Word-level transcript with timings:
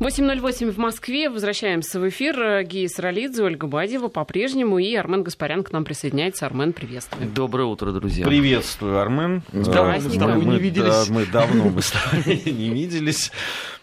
8.08 0.00 0.70
в 0.70 0.78
Москве. 0.78 1.28
Возвращаемся 1.28 1.98
в 1.98 2.08
эфир. 2.08 2.62
Гея 2.64 2.88
Саралидзе, 2.88 3.42
Ольга 3.42 3.66
Бадьева 3.66 4.08
по-прежнему. 4.08 4.78
И 4.78 4.94
Армен 4.94 5.24
Гаспарян 5.24 5.64
к 5.64 5.72
нам 5.72 5.84
присоединяется. 5.84 6.46
Армен, 6.46 6.72
приветствую. 6.72 7.28
Доброе 7.28 7.64
утро, 7.64 7.90
друзья. 7.90 8.24
Приветствую, 8.24 8.98
Армен. 9.00 9.42
С 9.52 9.68
праздником. 9.68 10.38
Мы, 10.38 10.44
не 10.54 10.58
виделись. 10.60 11.06
да, 11.08 11.12
мы 11.12 11.26
давно 11.26 11.64
мы 11.68 11.82
с 11.82 11.90
тобой 11.90 12.42
не 12.44 12.70
виделись. 12.70 13.32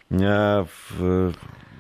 А, 0.09 0.65
в- 0.91 1.33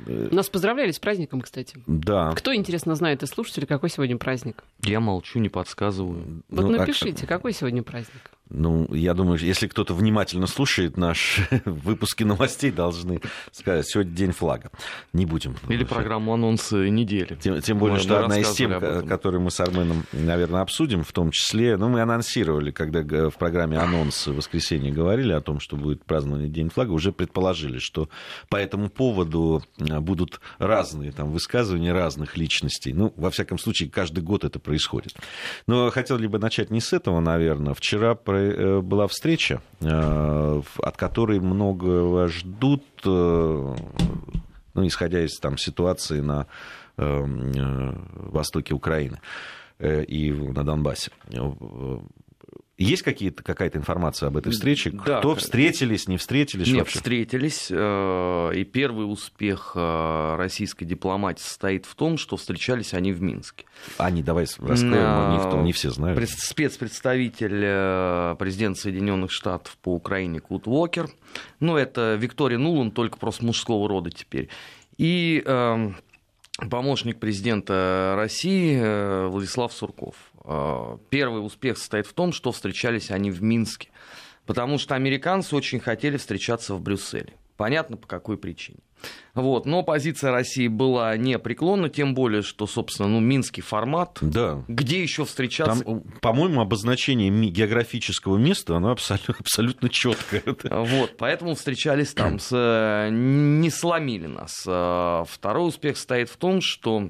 Нас 0.05 0.49
поздравляли 0.49 0.91
с 0.91 0.99
праздником, 0.99 1.39
кстати. 1.39 1.77
Да. 1.87 2.31
Кто, 2.35 2.53
интересно, 2.53 2.95
знает 2.95 3.23
из 3.23 3.29
слушателей, 3.29 3.67
какой 3.67 3.89
сегодня 3.89 4.17
праздник? 4.17 4.65
Я 4.83 4.99
молчу, 4.99 5.39
не 5.39 5.47
подсказываю. 5.49 6.43
Вот 6.49 6.65
Ну, 6.65 6.75
а- 6.75 6.79
напишите, 6.79 7.25
какой 7.25 7.53
сегодня 7.53 7.83
праздник? 7.83 8.31
Ну, 8.49 8.87
я 8.93 9.13
думаю, 9.15 9.39
если 9.39 9.67
кто-то 9.67 9.93
внимательно 9.95 10.45
слушает 10.45 10.97
наш 10.97 11.39
выпуски 11.65 12.23
новостей, 12.23 12.71
должны 12.71 13.21
сказать, 13.51 13.87
сегодня 13.87 14.13
день 14.13 14.31
флага. 14.33 14.69
Не 15.13 15.25
будем. 15.25 15.55
Или 15.67 15.83
программу 15.83 16.33
анонсы 16.33 16.89
недели. 16.89 17.35
Тем, 17.41 17.59
тем 17.61 17.79
более, 17.79 17.95
Мы- 17.95 18.01
что 18.03 18.13
мы 18.13 18.19
одна 18.19 18.39
из 18.39 18.51
тем, 18.53 18.79
которые 19.07 19.41
мы 19.41 19.49
с 19.49 19.59
Арменом, 19.59 20.03
наверное, 20.13 20.61
обсудим, 20.61 21.03
в 21.03 21.11
том 21.11 21.31
числе, 21.31 21.75
ну, 21.77 21.89
мы 21.89 22.01
анонсировали, 22.01 22.69
когда 22.69 23.01
в 23.29 23.35
программе 23.35 23.77
«Анонс» 23.79 24.27
в 24.27 24.35
воскресенье 24.35 24.91
говорили 24.91 25.31
о 25.33 25.41
том, 25.41 25.59
что 25.59 25.75
будет 25.75 26.05
празднование 26.05 26.47
День 26.49 26.69
флага, 26.69 26.91
уже 26.91 27.11
предположили, 27.11 27.79
что 27.79 28.09
по 28.49 28.57
этому 28.57 28.89
поводу 28.89 29.63
а, 29.79 30.01
будут 30.01 30.39
разные 30.59 31.11
там 31.11 31.31
высказывания 31.31 31.93
разных 31.93 32.37
личностей. 32.37 32.93
Ну, 32.93 33.11
во 33.17 33.31
всяком 33.31 33.57
случае, 33.57 33.89
каждый 33.89 34.23
год 34.23 34.43
это 34.43 34.59
происходит. 34.59 35.15
Но 35.67 35.89
хотел 35.89 36.19
бы 36.19 36.37
начать 36.37 36.69
не 36.69 36.79
с 36.79 36.93
этого, 36.93 37.19
наверное. 37.19 37.73
Вчера 37.73 38.13
про- 38.13 38.34
была 38.81 39.07
встреча, 39.07 39.61
э, 39.81 40.61
от 40.83 40.97
которой 40.97 41.39
многого 41.39 42.27
ждут, 42.27 42.83
э, 43.05 43.75
ну, 44.73 44.87
исходя 44.87 45.21
из 45.21 45.37
там, 45.39 45.57
ситуации 45.57 46.21
на 46.21 46.47
э, 46.97 47.03
э, 47.03 47.93
востоке 48.15 48.73
Украины 48.73 49.19
э, 49.79 50.03
и 50.03 50.31
на 50.31 50.63
Донбассе. 50.63 51.11
Есть 52.77 53.03
какие-то, 53.03 53.41
какая-то 53.41 53.77
информация 53.77 54.27
об 54.27 54.35
этой 54.35 54.51
встрече? 54.51 54.89
Да, 54.91 55.19
Кто 55.19 55.33
встретились, 55.35 56.09
не 56.09 56.17
встретились 56.17 56.67
Нет, 56.67 56.79
вообще? 56.79 56.97
встретились, 56.97 57.67
э, 57.71 58.51
и 58.53 58.65
первый 58.65 59.03
успех 59.09 59.71
э, 59.75 60.35
российской 60.37 60.83
дипломатии 60.83 61.41
состоит 61.41 61.85
в 61.85 61.95
том, 61.95 62.17
что 62.17 62.35
встречались 62.35 62.93
они 62.93 63.13
в 63.13 63.21
Минске. 63.21 63.63
Они, 63.97 64.21
давай 64.21 64.45
раскроем, 64.59 65.59
не, 65.61 65.63
не 65.67 65.71
все 65.71 65.89
знают. 65.89 66.17
Пред- 66.17 66.29
Спецпредставитель 66.29 67.61
э, 67.63 68.35
президента 68.37 68.81
Соединенных 68.81 69.31
Штатов 69.31 69.77
по 69.77 69.93
Украине 69.93 70.41
Кут 70.41 70.67
Уокер. 70.67 71.07
Ну, 71.61 71.77
это 71.77 72.15
Виктория 72.19 72.57
Нулан, 72.57 72.91
только 72.91 73.17
просто 73.17 73.45
мужского 73.45 73.87
рода 73.87 74.09
теперь. 74.11 74.49
И 74.97 75.41
э, 75.45 75.91
помощник 76.69 77.19
президента 77.21 78.15
России 78.17 79.27
Владислав 79.29 79.71
Сурков. 79.71 80.15
Э, 80.47 80.97
Первый 81.09 81.45
успех 81.45 81.77
состоит 81.77 82.07
в 82.07 82.13
том, 82.13 82.31
что 82.33 82.51
встречались 82.51 83.11
они 83.11 83.31
в 83.31 83.41
Минске. 83.43 83.89
Потому 84.45 84.77
что 84.77 84.95
американцы 84.95 85.55
очень 85.55 85.79
хотели 85.79 86.17
встречаться 86.17 86.75
в 86.75 86.81
Брюсселе. 86.81 87.33
Понятно, 87.57 87.95
по 87.97 88.05
какой 88.05 88.37
причине. 88.37 88.79
Вот. 89.33 89.65
Но 89.65 89.81
позиция 89.83 90.31
России 90.31 90.67
была 90.67 91.15
непреклонна, 91.17 91.89
тем 91.89 92.13
более, 92.13 92.41
что, 92.41 92.67
собственно, 92.67 93.07
ну, 93.07 93.19
минский 93.19 93.61
формат, 93.61 94.17
Да. 94.21 94.63
где 94.67 95.01
еще 95.01 95.25
встречаться? 95.25 95.83
Там, 95.83 96.01
по-моему, 96.21 96.61
обозначение 96.61 97.29
географического 97.49 98.37
места, 98.37 98.75
оно 98.77 98.91
абсолютно, 98.91 99.35
абсолютно 99.39 99.89
четкое. 99.89 100.43
Вот, 100.63 101.17
поэтому 101.17 101.55
встречались 101.55 102.13
там, 102.13 102.39
с, 102.39 102.49
э, 102.51 103.09
не 103.11 103.69
сломили 103.69 104.27
нас. 104.27 104.63
Э, 104.67 105.23
Второй 105.27 105.69
успех 105.69 105.97
стоит 105.97 106.29
в 106.29 106.37
том, 106.37 106.59
что 106.61 107.03
э, 107.03 107.09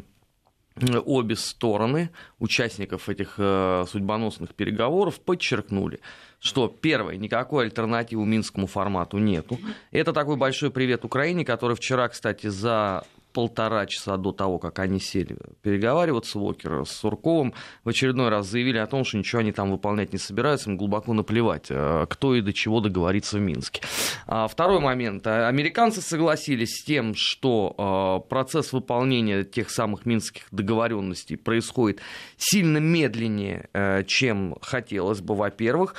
обе 1.05 1.35
стороны 1.35 2.09
участников 2.39 3.07
этих 3.07 3.35
э, 3.37 3.85
судьбоносных 3.89 4.53
переговоров 4.53 5.21
подчеркнули, 5.21 5.99
что 6.39 6.67
первое, 6.67 7.15
никакой 7.15 7.65
альтернативы 7.65 8.25
минскому 8.25 8.67
формату 8.67 9.17
нету. 9.17 9.58
Это 9.91 10.11
такой 10.11 10.35
большой 10.35 10.71
привет 10.71 11.05
Украине, 11.05 11.45
которая 11.45 11.75
вчера, 11.75 12.09
кстати, 12.09 12.47
за 12.47 13.05
полтора 13.35 13.85
часа 13.85 14.15
до 14.15 14.31
того, 14.31 14.59
как 14.59 14.79
они 14.79 15.01
сели 15.01 15.35
переговариваться, 15.61 16.39
Уокер 16.39 16.85
с 16.85 16.91
Сурковым, 16.91 17.53
в 17.83 17.89
очередной 17.89 18.29
раз 18.29 18.47
заявили 18.47 18.77
о 18.77 18.87
том, 18.87 19.03
что 19.03 19.17
ничего 19.17 19.41
они 19.41 19.51
там 19.51 19.71
выполнять 19.71 20.13
не 20.13 20.19
собираются, 20.19 20.69
им 20.69 20.77
глубоко 20.77 21.11
наплевать, 21.11 21.65
э, 21.69 22.05
кто 22.09 22.33
и 22.33 22.39
до 22.39 22.53
чего 22.53 22.79
договорится 22.79 23.37
в 23.37 23.41
Минске. 23.41 23.81
А 24.25 24.47
Второй 24.47 24.79
момент. 24.79 25.27
А, 25.27 25.49
Американцы 25.49 25.99
согласились 26.01 26.77
с 26.77 26.83
тем, 26.85 27.13
что 27.13 28.23
э, 28.25 28.29
процесс 28.29 28.71
выполнения 28.71 29.43
тех 29.43 29.69
самых 29.69 30.05
минских 30.05 30.43
договоренностей 30.52 31.35
происходит 31.35 31.99
сильно 32.37 32.77
медленнее, 32.77 33.67
э, 33.73 34.03
чем 34.05 34.55
хотелось 34.61 35.19
бы, 35.19 35.35
во-первых. 35.35 35.95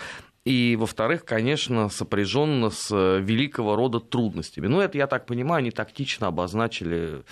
И, 0.46 0.76
во-вторых, 0.76 1.24
конечно, 1.24 1.88
сопряженно 1.88 2.70
с 2.70 2.88
э, 2.92 3.20
великого 3.20 3.74
рода 3.74 3.98
трудностями. 3.98 4.68
Ну, 4.68 4.80
это, 4.80 4.96
я 4.96 5.08
так 5.08 5.26
понимаю, 5.26 5.58
они 5.58 5.72
тактично 5.72 6.28
обозначили 6.28 7.24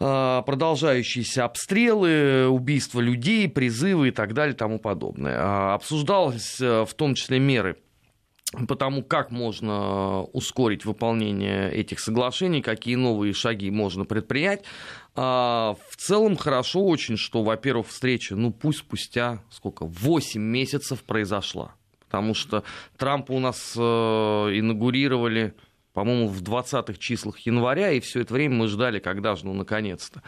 э, 0.00 0.42
продолжающиеся 0.46 1.44
обстрелы, 1.44 2.48
убийства 2.48 3.00
людей, 3.00 3.46
призывы 3.46 4.08
и 4.08 4.10
так 4.10 4.32
далее 4.32 4.54
и 4.54 4.56
тому 4.56 4.78
подобное. 4.78 5.36
А, 5.38 5.74
Обсуждалось 5.74 6.58
э, 6.62 6.86
в 6.86 6.94
том 6.94 7.14
числе 7.14 7.40
меры 7.40 7.76
по 8.66 8.74
тому, 8.74 9.02
как 9.02 9.30
можно 9.30 10.22
ускорить 10.32 10.86
выполнение 10.86 11.70
этих 11.70 12.00
соглашений, 12.00 12.62
какие 12.62 12.94
новые 12.94 13.34
шаги 13.34 13.70
можно 13.70 14.06
предпринять. 14.06 14.64
А, 15.14 15.76
В 15.90 15.96
целом 15.96 16.38
хорошо 16.38 16.86
очень, 16.86 17.18
что, 17.18 17.42
во-первых, 17.42 17.88
встреча, 17.88 18.34
ну 18.34 18.50
пусть 18.50 18.78
спустя 18.78 19.42
сколько, 19.50 19.84
8 19.84 20.40
месяцев 20.40 21.02
произошла. 21.02 21.74
Потому 22.08 22.34
что 22.34 22.64
Трампа 22.96 23.32
у 23.32 23.38
нас 23.38 23.74
э, 23.76 23.80
инаугурировали, 23.80 25.54
по-моему, 25.92 26.28
в 26.28 26.42
20-х 26.42 26.94
числах 26.98 27.38
января, 27.40 27.90
и 27.90 28.00
все 28.00 28.20
это 28.20 28.32
время 28.32 28.54
мы 28.54 28.68
ждали, 28.68 28.98
когда 28.98 29.36
же, 29.36 29.44
ну, 29.44 29.52
наконец-то, 29.52 30.22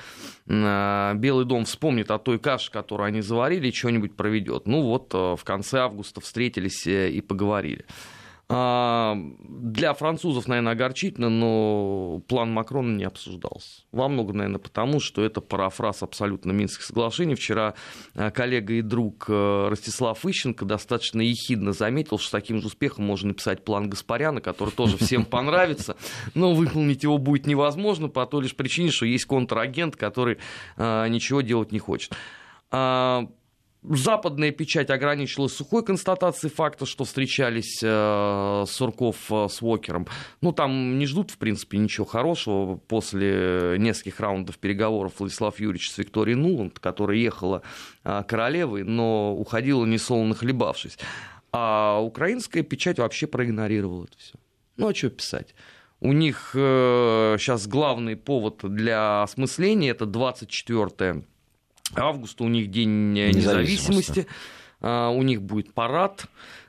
э, 0.46 1.14
Белый 1.14 1.46
дом 1.46 1.64
вспомнит 1.64 2.10
о 2.10 2.18
той 2.18 2.38
каше, 2.38 2.70
которую 2.70 3.06
они 3.06 3.22
заварили, 3.22 3.68
и 3.68 3.72
что-нибудь 3.72 4.14
проведет. 4.14 4.66
Ну 4.66 4.82
вот, 4.82 5.14
э, 5.14 5.36
в 5.36 5.44
конце 5.44 5.78
августа 5.78 6.20
встретились 6.20 6.86
э, 6.86 7.10
и 7.10 7.20
поговорили. 7.20 7.86
А, 8.52 9.16
Для 9.48 9.94
французов, 9.94 10.48
наверное, 10.48 10.72
огорчительно, 10.72 11.28
но 11.28 12.20
план 12.26 12.52
Макрона 12.52 12.96
не 12.96 13.04
обсуждался. 13.04 13.82
Во 13.92 14.08
многом, 14.08 14.38
наверное, 14.38 14.58
потому, 14.58 14.98
что 14.98 15.24
это 15.24 15.40
парафраз 15.40 16.02
абсолютно 16.02 16.50
Минских 16.50 16.82
соглашений. 16.82 17.36
Вчера 17.36 17.74
э, 18.16 18.32
коллега 18.32 18.74
и 18.74 18.82
друг 18.82 19.26
э, 19.28 19.68
Ростислав 19.68 20.26
Ищенко 20.26 20.64
достаточно 20.64 21.20
ехидно 21.20 21.72
заметил, 21.72 22.18
что 22.18 22.26
с 22.26 22.30
таким 22.32 22.60
же 22.60 22.66
успехом 22.66 23.04
можно 23.04 23.28
написать 23.28 23.64
план 23.64 23.88
Гаспаряна, 23.88 24.40
который 24.40 24.70
тоже 24.70 24.96
всем 24.98 25.24
понравится, 25.24 25.96
но 26.34 26.52
выполнить 26.52 27.04
его 27.04 27.18
будет 27.18 27.46
невозможно 27.46 28.08
по 28.08 28.26
той 28.26 28.42
лишь 28.42 28.56
причине, 28.56 28.90
что 28.90 29.06
есть 29.06 29.26
контрагент, 29.26 29.94
который 29.94 30.38
э, 30.76 31.06
ничего 31.08 31.40
делать 31.40 31.70
не 31.70 31.78
хочет. 31.78 32.16
Западная 33.82 34.50
печать 34.50 34.90
ограничилась 34.90 35.54
сухой 35.54 35.82
констатацией 35.82 36.52
факта, 36.52 36.84
что 36.84 37.04
встречались 37.04 37.80
э, 37.82 38.64
Сурков 38.68 39.16
э, 39.32 39.48
с 39.48 39.62
Уокером. 39.62 40.06
Ну, 40.42 40.52
там 40.52 40.98
не 40.98 41.06
ждут, 41.06 41.30
в 41.30 41.38
принципе, 41.38 41.78
ничего 41.78 42.04
хорошего. 42.04 42.76
После 42.76 43.76
нескольких 43.78 44.20
раундов 44.20 44.58
переговоров 44.58 45.14
Владислав 45.18 45.58
Юрьевич 45.58 45.92
с 45.92 45.96
Викторией 45.96 46.36
Нуланд, 46.36 46.78
которая 46.78 47.16
ехала 47.16 47.62
э, 48.04 48.22
королевой, 48.28 48.84
но 48.84 49.34
уходила 49.34 49.86
несолоно 49.86 50.34
хлебавшись. 50.34 50.98
А 51.50 52.00
украинская 52.02 52.62
печать 52.62 52.98
вообще 52.98 53.26
проигнорировала 53.26 54.04
это 54.04 54.18
все. 54.18 54.34
Ну, 54.76 54.88
а 54.88 54.94
что 54.94 55.08
писать? 55.08 55.54
У 56.00 56.12
них 56.12 56.52
э, 56.54 57.36
сейчас 57.38 57.66
главный 57.66 58.16
повод 58.16 58.60
для 58.62 59.22
осмысления 59.22 59.90
это 59.90 60.04
24 60.04 61.24
августа, 61.96 62.44
у 62.44 62.48
них 62.48 62.70
день 62.70 63.18
э, 63.18 63.28
Независимости. 63.30 63.38
независимости, 63.38 64.26
А, 64.80 65.10
у 65.10 65.22
них 65.22 65.42
будет 65.42 65.74
парад 65.74 66.24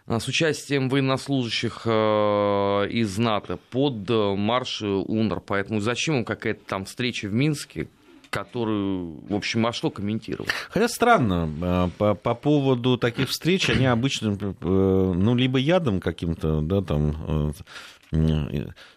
а, 0.06 0.19
с 0.19 0.27
участием 0.27 0.89
военнослужащих 0.89 1.83
э, 1.85 2.88
из 2.89 3.18
НАТО 3.18 3.57
под 3.69 4.09
э, 4.09 4.35
марш 4.35 4.81
УНР. 4.81 5.41
Поэтому 5.41 5.79
зачем 5.79 6.18
им 6.18 6.25
какая-то 6.25 6.62
там 6.65 6.85
встреча 6.85 7.27
в 7.27 7.33
Минске, 7.33 7.88
которую, 8.29 9.21
в 9.27 9.33
общем, 9.35 9.65
а 9.68 9.73
что 9.73 9.89
комментировать? 9.91 10.50
Хотя 10.69 10.88
странно, 10.88 11.89
по, 11.97 12.15
по 12.15 12.33
поводу 12.33 12.97
таких 12.97 13.29
встреч, 13.29 13.69
они 13.69 13.85
обычно, 13.85 14.38
ну, 14.62 15.35
либо 15.35 15.57
ядом 15.57 16.00
каким-то, 16.00 16.62
да, 16.62 16.81
там, 16.81 17.53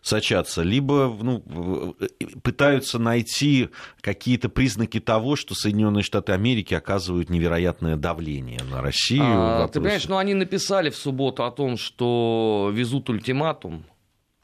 сочатся, 0.02 0.62
либо 0.62 1.16
ну, 1.20 1.44
э, 2.00 2.26
пытаются 2.43 2.99
найти 2.99 3.69
какие-то 4.00 4.49
признаки 4.49 4.99
того, 4.99 5.37
что 5.37 5.55
Соединенные 5.55 6.02
Штаты 6.02 6.32
Америки 6.32 6.75
оказывают 6.75 7.31
невероятное 7.31 7.96
давление 7.96 8.61
на 8.70 8.82
Россию. 8.82 9.22
А, 9.25 9.69
ты 9.69 9.81
понимаешь, 9.81 10.08
ну 10.08 10.16
они 10.16 10.34
написали 10.34 10.90
в 10.90 10.96
субботу 10.96 11.44
о 11.44 11.50
том, 11.52 11.76
что 11.76 12.70
везут 12.75 13.08
ультиматум. 13.08 13.84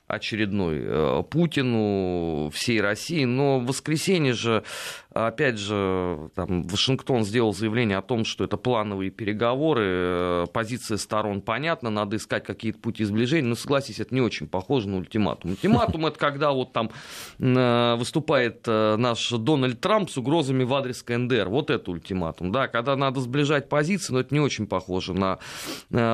очередной 0.07 0.79
э, 0.83 1.23
Путину, 1.29 2.51
всей 2.51 2.81
России. 2.81 3.25
Но 3.25 3.59
в 3.59 3.67
воскресенье 3.67 4.35
же, 4.35 4.63
опять 5.13 5.59
же, 5.59 6.31
там, 6.35 6.63
Вашингтон 6.63 7.25
сделал 7.25 7.55
заявление 7.55 7.99
о 7.99 8.03
том, 8.03 8.25
что 8.25 8.45
это 8.45 8.57
плановые 8.57 9.11
переговоры, 9.11 9.85
э, 9.85 10.47
позиция 10.53 10.97
сторон 10.97 11.41
понятна, 11.41 11.91
надо 11.91 12.17
искать 12.17 12.45
какие-то 12.45 12.79
пути 12.79 13.05
сближения. 13.05 13.49
Но 13.49 13.55
согласись, 13.55 14.01
это 14.01 14.15
не 14.15 14.21
очень 14.21 14.47
похоже 14.47 14.89
на 14.89 14.99
ультиматум. 14.99 15.53
Ультиматум 15.53 16.07
это 16.07 16.19
когда 16.19 16.53
вот 16.53 16.73
там 16.73 16.91
э, 17.39 17.95
выступает 17.97 18.67
наш 18.67 19.31
Дональд 19.31 19.81
Трамп 19.81 20.11
с 20.11 20.19
угрозами 20.19 20.65
в 20.65 20.75
адрес 20.75 21.03
КНДР. 21.03 21.49
Вот 21.49 21.71
это 21.71 21.91
ультиматум. 21.91 22.53
Да, 22.53 22.69
когда 22.69 22.97
надо 22.97 23.21
сближать 23.21 23.69
позиции, 23.69 24.13
но 24.13 24.21
это 24.21 24.35
не 24.35 24.41
очень 24.41 24.67
похоже 24.67 25.15
на 25.15 25.39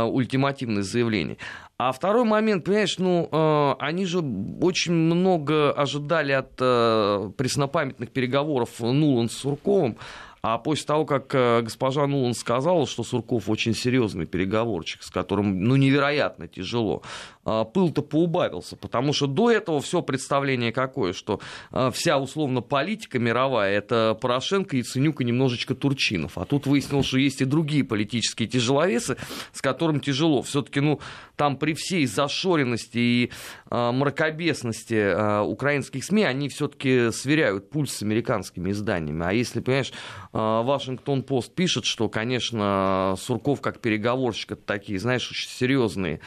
ультимативное 0.07 0.83
заявление. 0.83 1.39
А 1.79 1.93
второй 1.93 2.25
момент, 2.25 2.65
понимаешь, 2.65 2.97
ну, 2.99 3.29
э, 3.31 3.75
они 3.81 4.07
же 4.07 4.21
очень 4.63 4.95
много 4.95 5.73
ожидали 5.73 6.33
от 6.33 6.53
э, 6.59 7.31
преснопамятных 7.37 8.13
переговоров 8.13 8.81
Нулан 8.93 9.29
с 9.29 9.35
Сурковым, 9.35 9.97
а 10.43 10.59
после 10.59 10.87
того, 10.87 11.05
как 11.05 11.35
э, 11.35 11.63
госпожа 11.63 12.07
Нулан 12.07 12.35
сказала, 12.35 12.87
что 12.87 13.03
Сурков 13.03 13.49
очень 13.49 13.75
серьезный 13.75 14.27
переговорчик, 14.27 15.03
с 15.03 15.11
которым 15.11 15.65
ну, 15.65 15.75
невероятно 15.77 16.47
тяжело, 16.47 17.03
пыл-то 17.47 18.03
поубавился, 18.03 18.77
потому 18.77 19.13
что 19.13 19.27
до 19.27 19.51
этого 19.51 19.81
все 19.81 20.03
представление 20.03 20.73
какое, 20.73 21.13
что 21.13 21.41
а, 21.71 21.91
вся 21.93 22.19
условно 22.19 22.61
политика 22.61 23.19
мировая 23.19 23.79
это 23.79 24.19
Порошенко, 24.21 24.77
Яценюк 24.77 25.21
и 25.21 25.25
немножечко 25.25 25.75
Турчинов. 25.75 26.39
А 26.39 26.45
тут 26.45 26.67
выяснилось, 26.67 27.07
что 27.07 27.19
есть 27.19 27.41
и 27.41 27.45
другие 27.45 27.85
политические 27.85 28.49
тяжеловесы, 28.49 29.17
с 29.53 29.63
которым 29.63 30.01
тяжело. 30.01 30.43
Все-таки, 30.43 30.81
ну, 30.81 31.01
там 31.37 31.57
при 31.57 31.75
всей 31.75 32.07
зашоренности 32.07 32.99
и 32.99 33.31
э, 33.71 33.91
мракобесности 33.93 35.43
украинских 35.43 36.05
СМИ, 36.05 36.25
они 36.25 36.49
все-таки 36.49 37.11
сверяют 37.13 37.71
пульс 37.71 37.93
с 37.93 38.03
американскими 38.03 38.71
изданиями. 38.71 39.25
А 39.25 39.33
если, 39.33 39.61
понимаешь, 39.61 39.93
Вашингтон-Пост 40.33 41.55
пишет, 41.55 41.85
что, 41.85 42.09
конечно, 42.09 43.15
Сурков 43.19 43.61
как 43.61 43.81
переговорщик, 43.81 44.53
это 44.53 44.63
такие, 44.63 44.99
знаешь, 44.99 45.31
очень 45.31 45.49
серьезные 45.49 46.21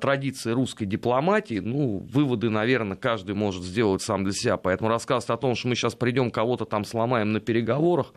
традиции 0.00 0.41
русской 0.46 0.84
дипломатии, 0.84 1.60
ну, 1.60 1.98
выводы, 1.98 2.50
наверное, 2.50 2.96
каждый 2.96 3.34
может 3.34 3.62
сделать 3.62 4.02
сам 4.02 4.24
для 4.24 4.32
себя. 4.32 4.56
Поэтому 4.56 4.90
рассказ 4.90 5.28
о 5.30 5.36
том, 5.36 5.54
что 5.54 5.68
мы 5.68 5.74
сейчас 5.74 5.94
придем 5.94 6.30
кого-то 6.30 6.64
там 6.64 6.84
сломаем 6.84 7.32
на 7.32 7.40
переговорах, 7.40 8.12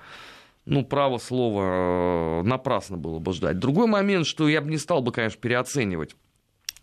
ну, 0.65 0.83
право 0.83 1.19
слова, 1.19 2.41
напрасно 2.43 2.97
было 2.97 3.19
бы 3.19 3.33
ждать. 3.33 3.59
Другой 3.59 3.87
момент, 3.87 4.25
что 4.25 4.49
я 4.49 4.61
бы 4.61 4.71
не 4.71 4.77
стал 4.77 5.01
бы, 5.01 5.11
конечно, 5.11 5.39
переоценивать 5.39 6.15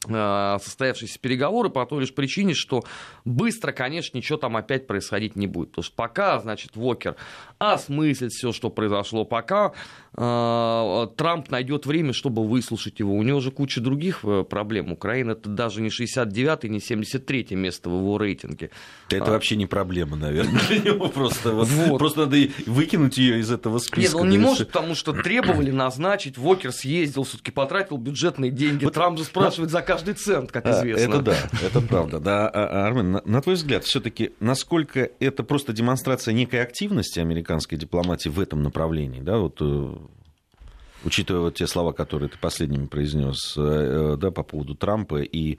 Э, 0.08 0.58
состоявшиеся 0.60 1.20
переговоры 1.20 1.70
по 1.70 1.86
той 1.86 2.00
лишь 2.00 2.14
причине, 2.14 2.54
что 2.54 2.82
быстро, 3.24 3.70
конечно, 3.70 4.16
ничего 4.16 4.36
там 4.36 4.56
опять 4.56 4.88
происходить 4.88 5.36
не 5.36 5.46
будет. 5.46 5.70
Потому 5.70 5.84
что 5.84 5.94
пока, 5.94 6.40
значит, 6.40 6.74
Вокер 6.74 7.16
осмыслит 7.58 8.32
все, 8.32 8.50
что 8.52 8.68
произошло, 8.68 9.24
пока 9.24 9.68
э, 9.68 9.72
Трамп 10.14 11.50
найдет 11.50 11.86
время, 11.86 12.12
чтобы 12.12 12.46
выслушать 12.46 13.00
его. 13.00 13.14
У 13.14 13.22
него 13.22 13.40
же 13.40 13.50
куча 13.50 13.80
других 13.80 14.20
э, 14.24 14.44
проблем. 14.44 14.92
Украина 14.92 15.30
это 15.30 15.48
даже 15.48 15.80
не 15.80 15.88
69 15.88 16.64
не 16.64 16.80
73 16.80 17.46
место 17.52 17.88
в 17.88 17.94
его 17.94 18.18
рейтинге. 18.18 18.70
Это 19.08 19.24
а... 19.26 19.30
вообще 19.30 19.56
не 19.56 19.64
проблема, 19.64 20.16
наверное, 20.16 20.60
для 20.68 20.78
него. 20.80 21.08
Просто, 21.08 21.52
вот. 21.52 21.98
просто 21.98 22.26
надо 22.26 22.36
выкинуть 22.66 23.16
ее 23.16 23.40
из 23.40 23.50
этого 23.50 23.78
списка. 23.78 24.00
Нет, 24.00 24.14
он 24.14 24.28
не 24.28 24.36
может, 24.36 24.68
потому 24.68 24.94
что 24.94 25.14
требовали 25.14 25.70
назначить. 25.70 26.36
Вокер 26.36 26.72
съездил, 26.72 27.24
все-таки 27.24 27.50
потратил 27.50 27.96
бюджетные 27.96 28.50
деньги. 28.50 28.84
Вот, 28.84 28.92
Трамп 28.92 29.16
же 29.18 29.24
спрашивает 29.24 29.70
за 29.70 29.80
каждый 29.80 30.12
цент, 30.12 30.52
как 30.52 30.66
а, 30.66 30.72
известно. 30.72 31.14
Это 31.14 31.22
да, 31.22 31.36
это 31.62 31.80
правда. 31.80 32.20
Да, 32.20 32.48
а, 32.48 32.86
Армен, 32.86 33.12
на, 33.12 33.22
на 33.24 33.40
твой 33.40 33.54
взгляд, 33.54 33.84
все-таки 33.84 34.32
насколько 34.40 35.10
это 35.20 35.42
просто 35.42 35.72
демонстрация 35.72 36.34
некой 36.34 36.60
активности 36.60 37.18
американской 37.18 37.78
дипломатии 37.78 38.28
в 38.28 38.38
этом 38.38 38.62
направлении, 38.62 39.20
да, 39.20 39.38
вот 39.38 39.56
э, 39.60 39.96
учитывая 41.04 41.42
вот 41.42 41.54
те 41.54 41.66
слова, 41.66 41.92
которые 41.92 42.28
ты 42.28 42.38
последними 42.38 42.86
произнес, 42.86 43.54
э, 43.56 44.16
да, 44.18 44.30
по 44.30 44.42
поводу 44.42 44.74
Трампа 44.74 45.22
и 45.22 45.58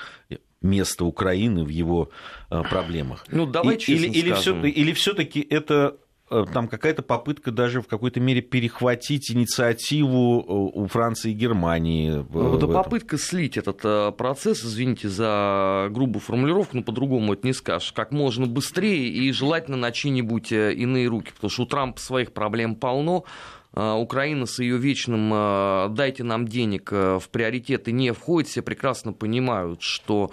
место 0.61 1.05
Украины 1.05 1.63
в 1.63 1.69
его 1.69 2.09
э, 2.49 2.61
проблемах. 2.63 3.25
Ну, 3.29 3.45
давай 3.45 3.75
и, 3.75 3.79
честно 3.79 4.05
или, 4.05 4.19
или, 4.19 4.33
все, 4.33 4.65
или 4.65 4.93
все-таки 4.93 5.41
это 5.41 5.97
Э, 6.33 6.45
там 6.51 6.67
какая-то 6.67 7.03
попытка 7.03 7.51
даже 7.51 7.81
в 7.81 7.87
какой-то 7.87 8.19
мере 8.19 8.41
перехватить 8.41 9.29
инициативу 9.29 10.41
э, 10.41 10.79
у 10.79 10.87
Франции 10.87 11.31
и 11.31 11.35
Германии. 11.35 12.25
Ну, 12.29 12.57
это 12.57 12.67
попытка 12.67 13.17
слить 13.19 13.55
этот 13.55 13.81
э, 13.83 14.11
процесс, 14.11 14.63
извините 14.63 15.09
за 15.09 15.89
грубую 15.91 16.21
формулировку, 16.21 16.77
но 16.77 16.83
по-другому 16.83 17.33
это 17.33 17.45
не 17.45 17.53
скажешь, 17.53 17.91
как 17.91 18.11
можно 18.11 18.47
быстрее 18.47 19.09
и 19.09 19.31
желательно 19.31 19.77
на 19.77 19.91
чьи-нибудь 19.91 20.51
иные 20.51 21.07
руки, 21.07 21.31
потому 21.35 21.51
что 21.51 21.63
у 21.63 21.65
Трампа 21.67 21.99
своих 21.99 22.31
проблем 22.31 22.75
полно, 22.75 23.25
Украина 23.73 24.45
с 24.45 24.59
ее 24.59 24.77
вечным 24.77 25.93
«дайте 25.95 26.23
нам 26.23 26.47
денег» 26.47 26.91
в 26.91 27.23
приоритеты 27.31 27.91
не 27.91 28.11
входит, 28.13 28.49
все 28.49 28.61
прекрасно 28.61 29.13
понимают, 29.13 29.81
что 29.81 30.31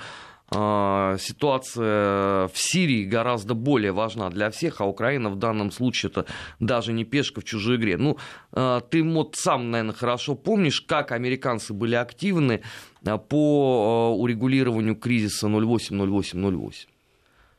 а, 0.52 1.16
ситуация 1.19 2.48
в 2.48 2.52
Сирии 2.54 3.04
гораздо 3.04 3.54
более 3.54 3.92
важна 3.92 4.31
для 4.31 4.50
всех, 4.50 4.81
а 4.81 4.84
Украина 4.84 5.31
в 5.31 5.37
данном 5.37 5.70
случае 5.70 6.10
это 6.10 6.26
даже 6.58 6.92
не 6.92 7.04
пешка 7.04 7.40
в 7.40 7.44
чужой 7.44 7.76
игре. 7.76 7.96
Ну, 7.96 8.19
а, 8.52 8.81
ты 8.81 9.04
вот 9.04 9.37
сам, 9.37 9.70
наверное, 9.70 9.94
хорошо 9.94 10.34
помнишь, 10.34 10.81
как 10.81 11.12
американцы 11.12 11.72
были 11.72 11.94
активны 11.94 12.62
а, 13.06 13.16
по 13.19 14.16
урегулированию 14.19 14.96
кризиса 14.96 15.46
08-08-08. 15.46 16.87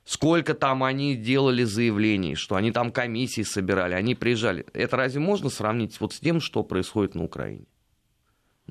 Сколько 0.04 0.54
там 0.54 0.84
они 0.84 1.16
делали 1.16 1.64
заявлений, 1.64 2.36
что 2.36 2.56
они 2.56 2.72
там 2.72 2.92
комиссии 2.92 3.44
собирали, 3.44 3.94
они 3.94 4.16
приезжали. 4.16 4.66
Это 4.74 4.98
разве 4.98 5.20
можно 5.20 5.50
сравнить 5.50 6.00
вот 6.00 6.14
с 6.14 6.20
тем, 6.20 6.42
что 6.42 6.64
происходит 6.64 7.16
на 7.16 7.24
Украине? 7.24 7.66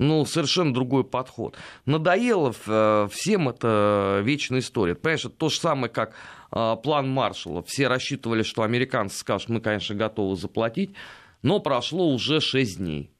ну, 0.01 0.25
совершенно 0.25 0.73
другой 0.73 1.03
подход. 1.03 1.55
Надоело 1.85 2.53
э, 2.65 3.07
всем 3.11 3.49
это 3.49 4.21
вечная 4.23 4.59
история. 4.59 4.95
Понимаешь, 4.95 5.25
это 5.25 5.35
то 5.35 5.49
же 5.49 5.59
самое, 5.59 5.93
как 5.93 6.15
э, 6.51 6.75
план 6.81 7.09
Маршалла. 7.09 7.61
Все 7.63 7.87
рассчитывали, 7.87 8.41
что 8.43 8.63
американцы 8.63 9.17
скажут, 9.17 9.49
мы, 9.49 9.61
конечно, 9.61 9.95
готовы 9.95 10.35
заплатить, 10.35 10.95
но 11.43 11.59
прошло 11.59 12.11
уже 12.11 12.41
6 12.41 12.77
дней. 12.77 13.11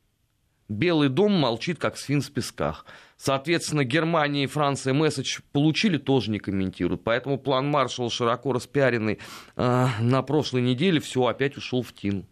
Белый 0.72 1.10
дом 1.10 1.34
молчит, 1.34 1.78
как 1.78 1.98
свин 1.98 2.22
в 2.22 2.32
песках. 2.32 2.86
Соответственно, 3.18 3.84
Германия 3.84 4.46
и 4.46 4.48
Франция 4.48 4.94
месседж 4.94 5.42
получили, 5.52 5.98
тоже 5.98 6.32
не 6.32 6.40
комментируют. 6.40 7.04
Поэтому 7.04 7.38
план 7.38 7.70
Маршалла, 7.70 8.10
широко 8.10 8.54
распиаренный 8.54 9.20
э, 9.58 9.88
на 10.00 10.22
прошлой 10.24 10.62
неделе, 10.62 11.00
все 11.00 11.26
опять 11.26 11.58
ушел 11.58 11.84
в 11.84 11.94
тину. 11.94 12.26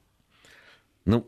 Ну, 1.06 1.28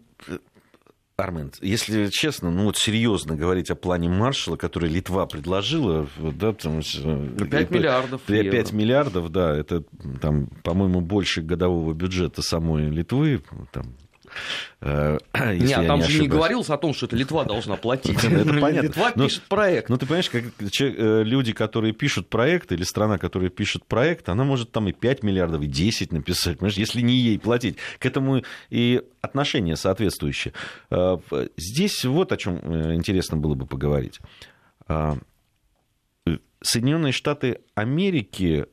Армен, 1.17 1.51
если 1.61 2.07
честно, 2.07 2.49
ну 2.49 2.63
вот 2.65 2.77
серьезно 2.77 3.35
говорить 3.35 3.69
о 3.69 3.75
плане 3.75 4.09
Маршала, 4.09 4.55
который 4.55 4.89
Литва 4.89 5.27
предложила, 5.27 6.07
да, 6.17 6.55
что... 6.57 7.27
5 7.45 7.71
миллиардов 7.71 8.21
5 8.21 8.45
евро. 8.45 8.75
миллиардов, 8.75 9.29
да, 9.29 9.55
это, 9.55 9.83
там, 10.21 10.47
по-моему, 10.63 11.01
больше 11.01 11.41
годового 11.41 11.93
бюджета 11.93 12.41
самой 12.41 12.89
Литвы, 12.89 13.43
там, 13.71 13.95
Э, 14.81 15.17
Нет, 15.53 15.77
а 15.77 15.85
там 15.85 15.99
не 15.99 16.07
же 16.07 16.21
не 16.21 16.27
говорилось 16.27 16.69
о 16.69 16.77
том, 16.77 16.93
что 16.93 17.05
это 17.05 17.15
Литва 17.15 17.45
должна 17.45 17.75
платить. 17.75 18.23
Это 18.23 18.53
понятно. 18.59 18.87
Литва 18.87 19.11
пишет 19.11 19.43
проект. 19.43 19.89
Ну, 19.89 19.97
ты 19.97 20.05
понимаешь, 20.05 20.29
как 20.29 20.43
э, 20.59 21.23
люди, 21.23 21.53
которые 21.53 21.93
пишут 21.93 22.29
проект, 22.29 22.71
или 22.71 22.83
страна, 22.83 23.17
которая 23.17 23.49
пишет 23.49 23.85
проект, 23.85 24.29
она 24.29 24.43
может 24.43 24.71
там 24.71 24.87
и 24.87 24.91
5 24.91 25.23
миллиардов, 25.23 25.61
и 25.61 25.67
10 25.67 26.11
написать, 26.11 26.57
понимаешь, 26.57 26.77
если 26.77 27.01
не 27.01 27.15
ей 27.15 27.39
платить. 27.39 27.77
К 27.99 28.05
этому 28.05 28.43
и 28.69 29.01
отношение 29.21 29.75
соответствующее. 29.75 30.53
Э, 30.89 31.17
здесь 31.57 32.03
вот 32.05 32.31
о 32.31 32.37
чем 32.37 32.57
интересно 32.95 33.37
было 33.37 33.55
бы 33.55 33.65
поговорить. 33.65 34.19
Соединенные 36.63 37.11
Штаты 37.11 37.61
Америки 37.75 38.65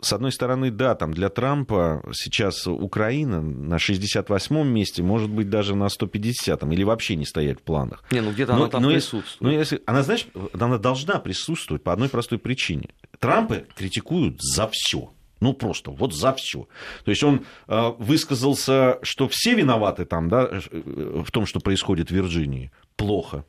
с 0.00 0.12
одной 0.12 0.30
стороны, 0.32 0.70
да, 0.70 0.94
там 0.94 1.12
для 1.12 1.28
Трампа 1.28 2.02
сейчас 2.12 2.66
Украина 2.66 3.40
на 3.40 3.76
68-м 3.76 4.68
месте, 4.68 5.02
может 5.02 5.30
быть, 5.30 5.50
даже 5.50 5.74
на 5.74 5.86
150-м, 5.86 6.70
или 6.72 6.84
вообще 6.84 7.16
не 7.16 7.24
стоять 7.24 7.58
в 7.58 7.62
планах. 7.62 8.04
Не, 8.10 8.20
ну 8.20 8.30
где-то 8.30 8.54
она 8.54 8.68
там 8.68 8.82
но 8.82 8.90
присутствует. 8.90 9.40
Но 9.40 9.50
если, 9.50 9.82
она, 9.86 10.02
знаешь, 10.02 10.26
она 10.52 10.78
должна 10.78 11.18
присутствовать 11.18 11.82
по 11.82 11.92
одной 11.92 12.08
простой 12.08 12.38
причине. 12.38 12.90
Трампа 13.18 13.64
критикуют 13.74 14.40
за 14.40 14.68
все. 14.72 15.10
Ну, 15.40 15.52
просто 15.52 15.90
вот 15.90 16.14
за 16.14 16.32
все. 16.32 16.68
То 17.04 17.10
есть 17.10 17.22
он 17.22 17.44
э, 17.68 17.92
высказался, 17.98 18.98
что 19.02 19.28
все 19.28 19.54
виноваты 19.54 20.04
там, 20.04 20.28
да, 20.28 20.48
э, 20.50 21.22
в 21.24 21.30
том, 21.30 21.46
что 21.46 21.60
происходит 21.60 22.10
в 22.10 22.14
Вирджинии. 22.14 22.72
Плохо. 22.96 23.44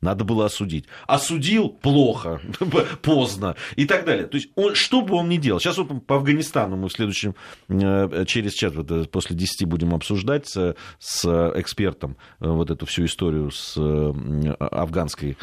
Надо 0.00 0.24
было 0.24 0.46
осудить. 0.46 0.86
Осудил 1.06 1.68
плохо, 1.68 2.40
поздно 3.02 3.56
и 3.76 3.84
так 3.84 4.04
далее. 4.04 4.26
То 4.26 4.36
есть, 4.36 4.50
он, 4.54 4.74
что 4.74 5.02
бы 5.02 5.14
он 5.14 5.28
ни 5.28 5.36
делал, 5.36 5.60
сейчас 5.60 5.78
вот 5.78 6.06
по 6.06 6.16
Афганистану 6.16 6.76
мы 6.76 6.88
в 6.88 6.92
следующем, 6.92 7.34
э, 7.68 8.24
через 8.26 8.54
час, 8.54 8.74
вот, 8.74 8.90
э, 8.90 9.04
после 9.04 9.36
10 9.36 9.66
будем 9.66 9.94
обсуждать 9.94 10.48
с, 10.48 10.74
с 10.98 11.52
экспертом 11.54 12.16
э, 12.40 12.48
вот 12.48 12.70
эту 12.70 12.86
всю 12.86 13.04
историю 13.04 13.50
с 13.50 13.76
афганской 14.58 15.36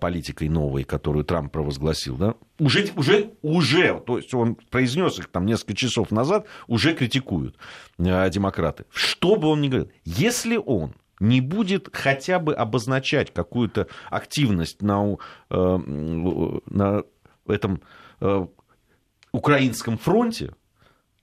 политикой 0.00 0.48
новой, 0.48 0.84
которую 0.84 1.24
Трамп 1.24 1.52
провозгласил. 1.52 2.16
Да? 2.16 2.34
Уже, 2.58 2.88
уже, 2.96 3.30
уже, 3.42 4.00
то 4.06 4.18
есть 4.18 4.34
он 4.34 4.56
произнес 4.70 5.18
их 5.18 5.28
там 5.28 5.46
несколько 5.46 5.74
часов 5.74 6.10
назад, 6.10 6.46
уже 6.66 6.94
критикуют 6.94 7.56
демократы. 7.98 8.84
Что 8.90 9.36
бы 9.36 9.48
он 9.48 9.60
ни 9.60 9.68
говорил, 9.68 9.90
если 10.04 10.56
он 10.56 10.94
не 11.20 11.40
будет 11.40 11.88
хотя 11.92 12.38
бы 12.38 12.54
обозначать 12.54 13.32
какую-то 13.32 13.88
активность 14.10 14.82
на, 14.82 15.16
э, 15.50 15.54
на 15.56 17.02
этом 17.46 17.82
э, 18.20 18.46
украинском 19.32 19.98
фронте, 19.98 20.54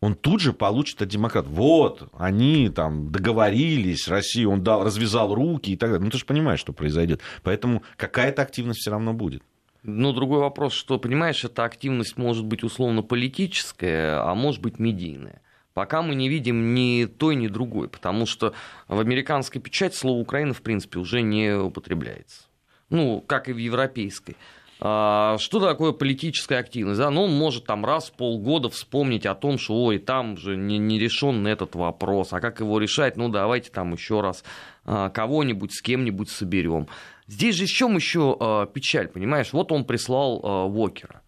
он 0.01 0.15
тут 0.15 0.41
же 0.41 0.53
получит 0.53 1.01
от 1.01 1.07
демократов. 1.07 1.51
Вот, 1.51 2.09
они 2.17 2.69
там 2.69 3.11
договорились, 3.11 4.07
Россия, 4.07 4.47
он 4.47 4.63
дал, 4.63 4.83
развязал 4.83 5.33
руки 5.33 5.71
и 5.71 5.77
так 5.77 5.89
далее. 5.89 6.05
Ну, 6.05 6.11
ты 6.11 6.17
же 6.17 6.25
понимаешь, 6.25 6.59
что 6.59 6.73
произойдет. 6.73 7.21
Поэтому 7.43 7.81
какая-то 7.97 8.41
активность 8.41 8.81
все 8.81 8.91
равно 8.91 9.13
будет. 9.13 9.41
Ну, 9.83 10.13
другой 10.13 10.39
вопрос, 10.39 10.73
что, 10.73 10.97
понимаешь, 10.97 11.43
эта 11.43 11.63
активность 11.63 12.17
может 12.17 12.45
быть 12.45 12.63
условно 12.63 13.03
политическая, 13.03 14.19
а 14.19 14.33
может 14.33 14.61
быть 14.61 14.79
медийная 14.79 15.41
пока 15.75 16.01
мы 16.01 16.15
не 16.15 16.29
видим 16.29 16.73
ни 16.73 17.05
той, 17.05 17.35
ни 17.35 17.47
другой, 17.47 17.89
потому 17.89 18.25
что 18.25 18.53
в 18.87 18.99
американской 18.99 19.61
печати 19.61 19.95
слово 19.95 20.19
Украина, 20.19 20.53
в 20.53 20.61
принципе, 20.61 20.99
уже 20.99 21.21
не 21.21 21.53
употребляется. 21.53 22.45
Ну, 22.89 23.21
как 23.21 23.49
и 23.49 23.53
в 23.53 23.57
европейской. 23.57 24.37
А, 24.79 25.37
что 25.37 25.59
такое 25.59 25.91
политическая 25.91 26.59
активность? 26.59 26.99
Да? 26.99 27.09
Ну, 27.09 27.23
он 27.23 27.33
может 27.33 27.65
там 27.65 27.85
раз 27.85 28.09
в 28.09 28.13
полгода 28.13 28.69
вспомнить 28.69 29.25
о 29.25 29.35
том, 29.35 29.57
что 29.59 29.83
ой, 29.83 29.99
там 29.99 30.37
же 30.37 30.55
не, 30.55 30.77
не 30.77 30.97
решен 30.97 31.45
этот 31.45 31.75
вопрос, 31.75 32.31
а 32.31 32.39
как 32.39 32.61
его 32.61 32.79
решать? 32.79 33.17
Ну, 33.17 33.27
давайте 33.27 33.69
там 33.69 33.93
еще 33.93 34.21
раз 34.21 34.45
а, 34.85 35.09
кого-нибудь 35.09 35.73
с 35.73 35.81
кем-нибудь 35.81 36.29
соберем. 36.29 36.87
Здесь 37.27 37.55
же 37.55 37.65
в 37.65 37.69
чем 37.69 37.97
еще 37.97 38.37
а, 38.39 38.65
печаль, 38.65 39.09
понимаешь? 39.09 39.51
Вот 39.51 39.73
он 39.73 39.83
прислал 39.83 40.69
Вокера. 40.69 41.21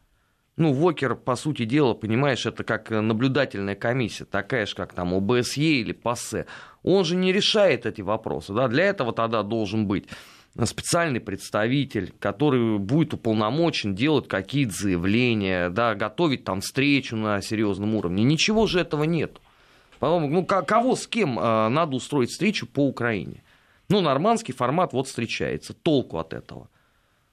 Ну, 0.57 0.73
Вокер, 0.73 1.15
по 1.15 1.35
сути 1.35 1.65
дела, 1.65 1.93
понимаешь, 1.93 2.47
это 2.47 2.63
как 2.63 2.89
наблюдательная 2.89 3.75
комиссия, 3.75 4.25
такая 4.25 4.65
же, 4.65 4.75
как 4.75 4.91
там 4.91 5.13
ОБСЕ 5.13 5.61
или 5.61 5.93
ПАСЕ. 5.93 6.47
Он 6.81 7.05
же 7.05 7.15
не 7.15 7.31
решает 7.31 7.85
эти 7.85 8.01
вопросы. 8.01 8.53
Да? 8.53 8.67
Для 8.67 8.85
этого 8.85 9.13
тогда 9.13 9.43
должен 9.43 9.85
быть 9.85 10.07
специальный 10.65 11.19
представитель, 11.19 12.11
который 12.19 12.79
будет 12.79 13.13
уполномочен 13.13 13.93
делать 13.93 14.27
какие-то 14.27 14.73
заявления, 14.73 15.69
да, 15.69 15.93
готовить 15.93 16.43
там 16.43 16.61
встречу 16.61 17.15
на 17.15 17.41
серьезном 17.41 17.93
уровне. 17.93 18.23
Ничего 18.23 18.65
же 18.65 18.79
этого 18.79 19.03
нет. 19.03 19.39
Ну, 20.01 20.45
кого 20.45 20.95
с 20.95 21.07
кем 21.07 21.39
э, 21.39 21.67
надо 21.69 21.95
устроить 21.95 22.31
встречу 22.31 22.65
по 22.65 22.87
Украине? 22.87 23.43
Ну, 23.89 24.01
нормандский 24.01 24.53
формат 24.53 24.93
вот 24.93 25.07
встречается. 25.07 25.73
Толку 25.73 26.17
от 26.17 26.33
этого. 26.33 26.69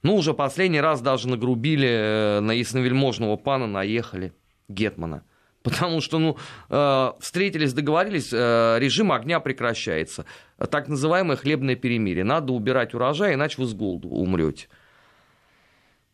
Ну, 0.04 0.16
уже 0.16 0.34
последний 0.34 0.82
раз 0.82 1.00
даже 1.00 1.28
нагрубили 1.28 1.88
э, 1.88 2.40
на 2.40 2.52
ясновельможного 2.52 3.36
пана, 3.36 3.66
наехали 3.66 4.34
Гетмана. 4.68 5.22
Потому 5.62 6.02
что, 6.02 6.18
ну, 6.18 6.36
э, 6.68 7.12
встретились, 7.20 7.72
договорились, 7.72 8.30
э, 8.30 8.76
режим 8.78 9.12
огня 9.12 9.40
прекращается. 9.40 10.26
Так 10.70 10.88
называемое 10.88 11.38
хлебное 11.38 11.74
перемирие. 11.74 12.22
Надо 12.22 12.52
убирать 12.52 12.92
урожай, 12.92 13.32
иначе 13.32 13.56
вы 13.62 13.66
с 13.66 13.72
голоду 13.72 14.08
умрете. 14.08 14.68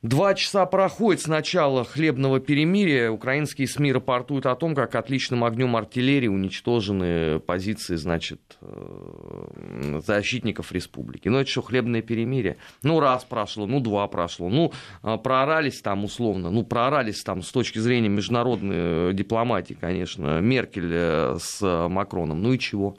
Два 0.02 0.33
часа 0.33 0.64
проходит 0.64 1.21
с 1.21 1.26
начала 1.26 1.85
хлебного 1.85 2.40
перемирия. 2.40 3.11
Украинские 3.11 3.69
СМИ 3.69 3.92
рапортуют 3.92 4.47
о 4.47 4.57
том, 4.57 4.75
как 4.75 4.95
отличным 4.95 5.45
огнем 5.45 5.76
артиллерии 5.76 6.26
уничтожены 6.26 7.38
позиции, 7.38 7.97
значит, 7.97 8.40
э, 8.62 10.00
защитников 10.07 10.73
республики. 10.73 11.28
Ну, 11.28 11.37
это 11.37 11.50
что, 11.50 11.61
хлебное 11.61 12.00
перемирие? 12.00 12.57
Ну, 12.83 12.99
раз 12.99 13.25
прошло, 13.25 13.66
ну, 13.66 13.80
два 13.80 14.09
прошло. 14.09 14.49
Ну, 14.49 14.73
э, 15.02 15.19
проорались 15.19 15.83
там 15.83 16.04
условно, 16.04 16.50
ну, 16.50 16.64
проорались 16.64 17.23
там 17.23 17.42
с 17.42 17.52
точки 17.52 17.78
зрения 17.78 18.09
международной 18.09 19.11
э, 19.11 19.12
дипломатии, 19.12 19.76
конечно, 19.78 20.40
Меркель 20.40 21.38
с 21.38 21.61
Макроном. 21.61 22.40
Ну 22.40 22.54
и 22.54 22.59
чего? 22.59 22.97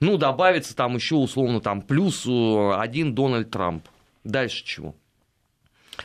Ну, 0.00 0.16
добавится 0.16 0.74
там 0.74 0.94
еще 0.94 1.16
условно 1.16 1.60
там 1.60 1.82
плюс 1.82 2.26
один 2.26 3.14
Дональд 3.14 3.50
Трамп. 3.50 3.86
Дальше 4.24 4.64
чего? 4.64 4.94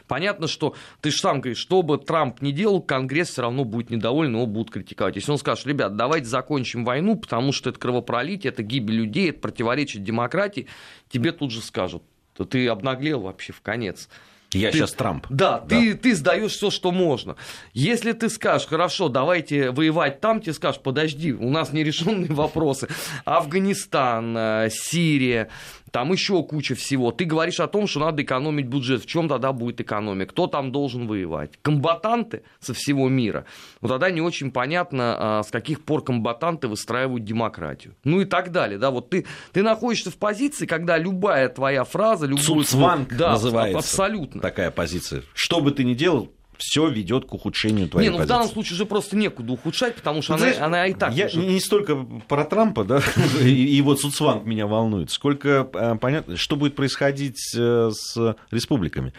Понятно, 0.08 0.48
что 0.48 0.76
ты 1.02 1.12
же 1.12 1.18
сам 1.18 1.42
говоришь, 1.42 1.60
что 1.60 1.82
бы 1.82 1.98
Трамп 1.98 2.42
не 2.42 2.52
делал, 2.52 2.82
Конгресс 2.82 3.30
все 3.30 3.44
равно 3.44 3.64
будет 3.64 3.90
недоволен, 3.90 4.36
его 4.36 4.46
будут 4.46 4.72
критиковать. 4.72 5.16
Если 5.16 5.32
он 5.32 5.38
скажет, 5.38 5.66
ребят, 5.66 5.96
давайте 5.96 6.28
закончим 6.28 6.84
войну, 6.84 7.16
потому 7.16 7.52
что 7.52 7.70
это 7.70 7.80
кровопролитие, 7.80 8.52
это 8.52 8.64
гибель 8.64 8.96
людей, 8.96 9.30
это 9.30 9.40
противоречит 9.40 10.04
демократии, 10.04 10.68
тебе 11.10 11.32
тут 11.32 11.52
же 11.52 11.62
скажут, 11.62 12.04
то 12.36 12.46
ты 12.46 12.68
обнаглел 12.68 13.22
вообще 13.22 13.54
в 13.54 13.62
конец. 13.62 14.10
Я 14.54 14.72
ты, 14.72 14.78
сейчас 14.78 14.94
Трамп. 14.94 15.28
Да, 15.30 15.60
да. 15.60 15.68
ты, 15.68 15.94
ты 15.96 16.16
сдаешь 16.16 16.54
все, 16.54 16.70
что 16.70 16.92
можно. 16.92 17.36
Если 17.74 18.14
ты 18.14 18.30
скажешь, 18.30 18.68
хорошо, 18.68 19.10
давайте 19.10 19.72
воевать 19.72 20.22
там, 20.22 20.40
тебе 20.40 20.54
скажешь, 20.54 20.82
подожди, 20.82 21.34
у 21.34 21.50
нас 21.50 21.74
нерешенные 21.74 22.32
вопросы. 22.32 22.88
Афганистан, 23.26 24.36
э, 24.38 24.70
Сирия, 24.72 25.50
там 25.98 26.12
еще 26.12 26.44
куча 26.44 26.76
всего. 26.76 27.12
Ты 27.12 27.26
говоришь 27.26 27.60
о 27.60 27.66
том, 27.66 27.88
что 27.88 28.00
надо 28.00 28.22
экономить 28.22 28.68
бюджет. 28.68 29.02
В 29.02 29.08
чем 29.08 29.28
тогда 29.28 29.52
будет 29.52 29.82
экономия? 29.82 30.28
Кто 30.28 30.46
там 30.46 30.72
должен 30.72 31.08
воевать? 31.08 31.54
Комбатанты 31.64 32.44
со 32.60 32.76
всего 32.76 33.10
мира. 33.10 33.46
Вот 33.82 33.88
тогда 33.88 34.12
не 34.12 34.22
очень 34.22 34.52
понятно, 34.52 35.40
а, 35.40 35.42
с 35.42 35.50
каких 35.50 35.84
пор 35.84 36.04
комбатанты 36.04 36.68
выстраивают 36.68 37.24
демократию. 37.24 37.96
Ну 38.04 38.22
и 38.22 38.26
так 38.26 38.52
далее. 38.52 38.78
Да, 38.78 38.92
вот 38.92 39.10
ты, 39.10 39.26
ты 39.54 39.64
находишься 39.64 40.12
в 40.12 40.18
позиции, 40.18 40.68
когда 40.68 41.00
любая 41.00 41.50
твоя 41.50 41.84
фраза, 41.84 42.28
любой... 42.28 42.44
Цуцванг 42.44 43.16
да, 43.16 43.32
называется. 43.32 43.80
Абсолютно. 43.80 44.40
Такая 44.40 44.70
позиция. 44.70 45.24
Что 45.34 45.62
бы 45.62 45.72
ты 45.72 45.84
ни 45.84 45.96
делал, 45.96 46.32
все 46.58 46.88
ведет 46.90 47.26
к 47.26 47.34
ухудшению 47.34 47.88
твоей 47.88 48.08
Не, 48.08 48.12
ну 48.12 48.18
позиции. 48.18 48.34
в 48.34 48.36
данном 48.36 48.50
случае 48.50 48.74
уже 48.74 48.86
просто 48.86 49.16
некуда 49.16 49.54
ухудшать, 49.54 49.96
потому 49.96 50.22
что 50.22 50.38
Знаешь, 50.38 50.58
она, 50.58 50.66
она 50.66 50.88
и 50.88 50.94
так 50.94 51.14
Я 51.14 51.28
уже... 51.28 51.40
не 51.40 51.60
столько 51.60 51.96
про 51.96 52.46
Трампа, 52.46 52.84
да, 52.84 53.02
и, 53.42 53.78
и 53.78 53.82
вот 53.82 54.02
Суцванг 54.02 54.46
меня 54.46 54.68
волнует, 54.68 55.12
сколько 55.12 55.70
э, 55.74 55.96
понятно, 56.00 56.36
что 56.36 56.56
будет 56.56 56.76
происходить 56.76 57.54
э, 57.56 57.90
с 57.92 58.36
республиками, 58.52 59.14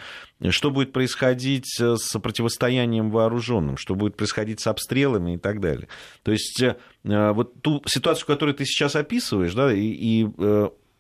что 0.51 0.71
будет 0.71 0.93
происходить 0.93 1.81
э, 1.81 1.97
с 1.97 2.19
противостоянием 2.19 3.11
вооруженным, 3.11 3.77
что 3.77 3.95
будет 3.95 4.17
происходить 4.17 4.61
с 4.61 4.67
обстрелами 4.67 5.35
и 5.35 5.39
так 5.39 5.61
далее. 5.61 5.89
То 6.23 6.33
есть 6.33 6.63
вот 7.05 7.63
ту 7.63 7.83
ситуацию, 7.87 8.27
которую 8.27 8.55
ты 8.55 8.67
сейчас 8.67 8.97
описываешь, 8.97 9.55
да, 9.55 9.73
и, 9.73 9.81
и 9.81 10.29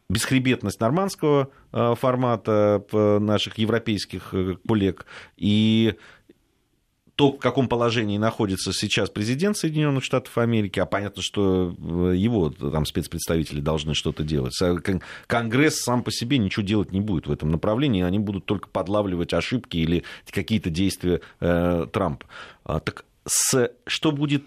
бесхребетность 0.09 0.80
нормандского 0.80 1.50
формата 1.71 2.83
наших 2.92 3.59
европейских 3.59 4.33
коллег 4.66 5.04
и 5.37 5.97
то, 7.18 7.32
в 7.32 7.38
каком 7.38 7.66
положении 7.66 8.16
находится 8.16 8.72
сейчас 8.72 9.10
президент 9.10 9.56
Соединенных 9.56 10.04
Штатов 10.04 10.38
Америки, 10.38 10.78
а 10.78 10.87
понятно, 10.87 11.20
что 11.20 11.75
э, 11.76 12.12
его 12.14 12.48
там 12.50 12.87
спецпредставители 12.87 13.60
должны 13.60 13.94
что-то 13.94 14.22
делать. 14.22 14.56
Конгресс 15.26 15.80
сам 15.80 16.04
по 16.04 16.12
себе 16.12 16.38
ничего 16.38 16.64
делать 16.64 16.92
не 16.92 17.00
будет 17.00 17.26
в 17.26 17.32
этом 17.32 17.50
направлении, 17.50 18.04
они 18.04 18.20
будут 18.20 18.46
только 18.46 18.68
подлавливать 18.68 19.32
ошибки 19.32 19.78
или 19.78 20.04
какие-то 20.30 20.70
действия 20.70 21.20
э, 21.40 21.88
Трампа. 21.92 22.26
А, 22.62 22.78
так 22.78 23.04
с, 23.26 23.72
что 23.84 24.12
будет 24.12 24.44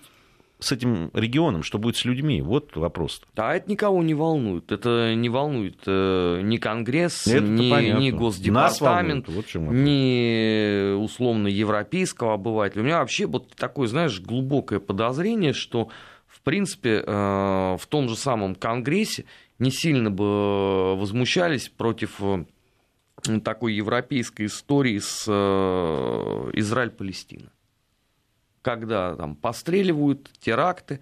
с 0.62 0.72
этим 0.72 1.10
регионом, 1.14 1.64
что 1.64 1.80
будет 1.80 1.98
с 1.98 2.06
людьми? 2.06 2.42
Вот 2.42 2.78
вопрос. 2.78 3.22
Да, 3.36 3.56
это 3.56 3.70
никого 3.70 4.02
не 4.04 4.14
волнует. 4.14 4.72
Это 4.72 5.16
не 5.16 5.28
волнует 5.28 5.80
э, 5.88 6.42
ни 6.44 6.58
Конгресс, 6.58 7.26
это 7.26 7.44
ни, 7.44 8.00
ни 8.00 8.12
Госдепартамент, 8.12 9.28
волнует, 9.28 9.56
вот 9.56 9.74
ни 9.74 10.94
условно 10.94 11.48
европейского 11.48 12.36
обывателя. 12.36 12.84
У 12.84 12.86
меня 12.86 13.00
вообще 13.00 13.26
вот 13.26 13.50
такое, 13.56 13.88
знаешь, 13.88 14.22
глубокое 14.22 14.80
подозрение, 14.80 15.54
что 15.54 15.90
в 16.28 16.42
принципе 16.42 17.04
э, 17.06 17.78
в 17.78 17.88
том 17.90 18.08
же 18.08 18.16
самом 18.16 18.54
Конгрессе 18.54 19.26
не 19.58 19.72
сильно 19.72 20.12
бы 20.12 20.96
возмущались 20.96 21.70
против 21.70 22.22
э, 22.22 22.46
такой 23.44 23.74
европейской 23.74 24.46
истории 24.46 25.00
с 25.00 25.28
Израиль-Палестиной 25.28 27.50
когда 28.62 29.16
там 29.16 29.36
постреливают, 29.36 30.30
теракты, 30.40 31.02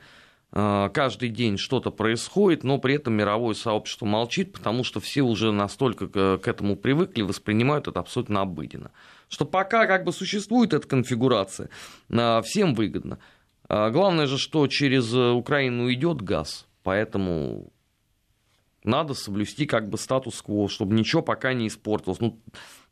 э, 0.52 0.90
каждый 0.94 1.30
день 1.30 1.58
что-то 1.58 1.92
происходит, 1.92 2.64
но 2.64 2.78
при 2.78 2.96
этом 2.96 3.14
мировое 3.14 3.54
сообщество 3.54 4.06
молчит, 4.06 4.54
потому 4.54 4.84
что 4.84 5.00
все 5.00 5.22
уже 5.22 5.52
настолько 5.52 6.08
к 6.08 6.48
этому 6.48 6.76
привыкли, 6.76 7.22
воспринимают 7.22 7.88
это 7.88 8.00
абсолютно 8.00 8.42
обыденно. 8.42 8.92
Что 9.30 9.46
пока 9.46 9.86
как 9.86 10.04
бы 10.04 10.12
существует 10.12 10.74
эта 10.74 10.88
конфигурация, 10.88 11.70
э, 12.10 12.42
всем 12.44 12.74
выгодно. 12.74 13.20
А 13.68 13.92
главное 13.92 14.26
же, 14.26 14.38
что 14.38 14.66
через 14.68 15.14
Украину 15.14 15.92
идет 15.94 16.22
газ, 16.22 16.66
поэтому 16.84 17.72
Надо 18.84 19.14
соблюсти 19.14 19.66
как 19.66 19.90
бы 19.90 19.98
статус-кво, 19.98 20.70
чтобы 20.70 20.96
ничего 20.96 21.22
пока 21.22 21.54
не 21.54 21.68
испортилось. 21.68 22.20
Ну, 22.22 22.40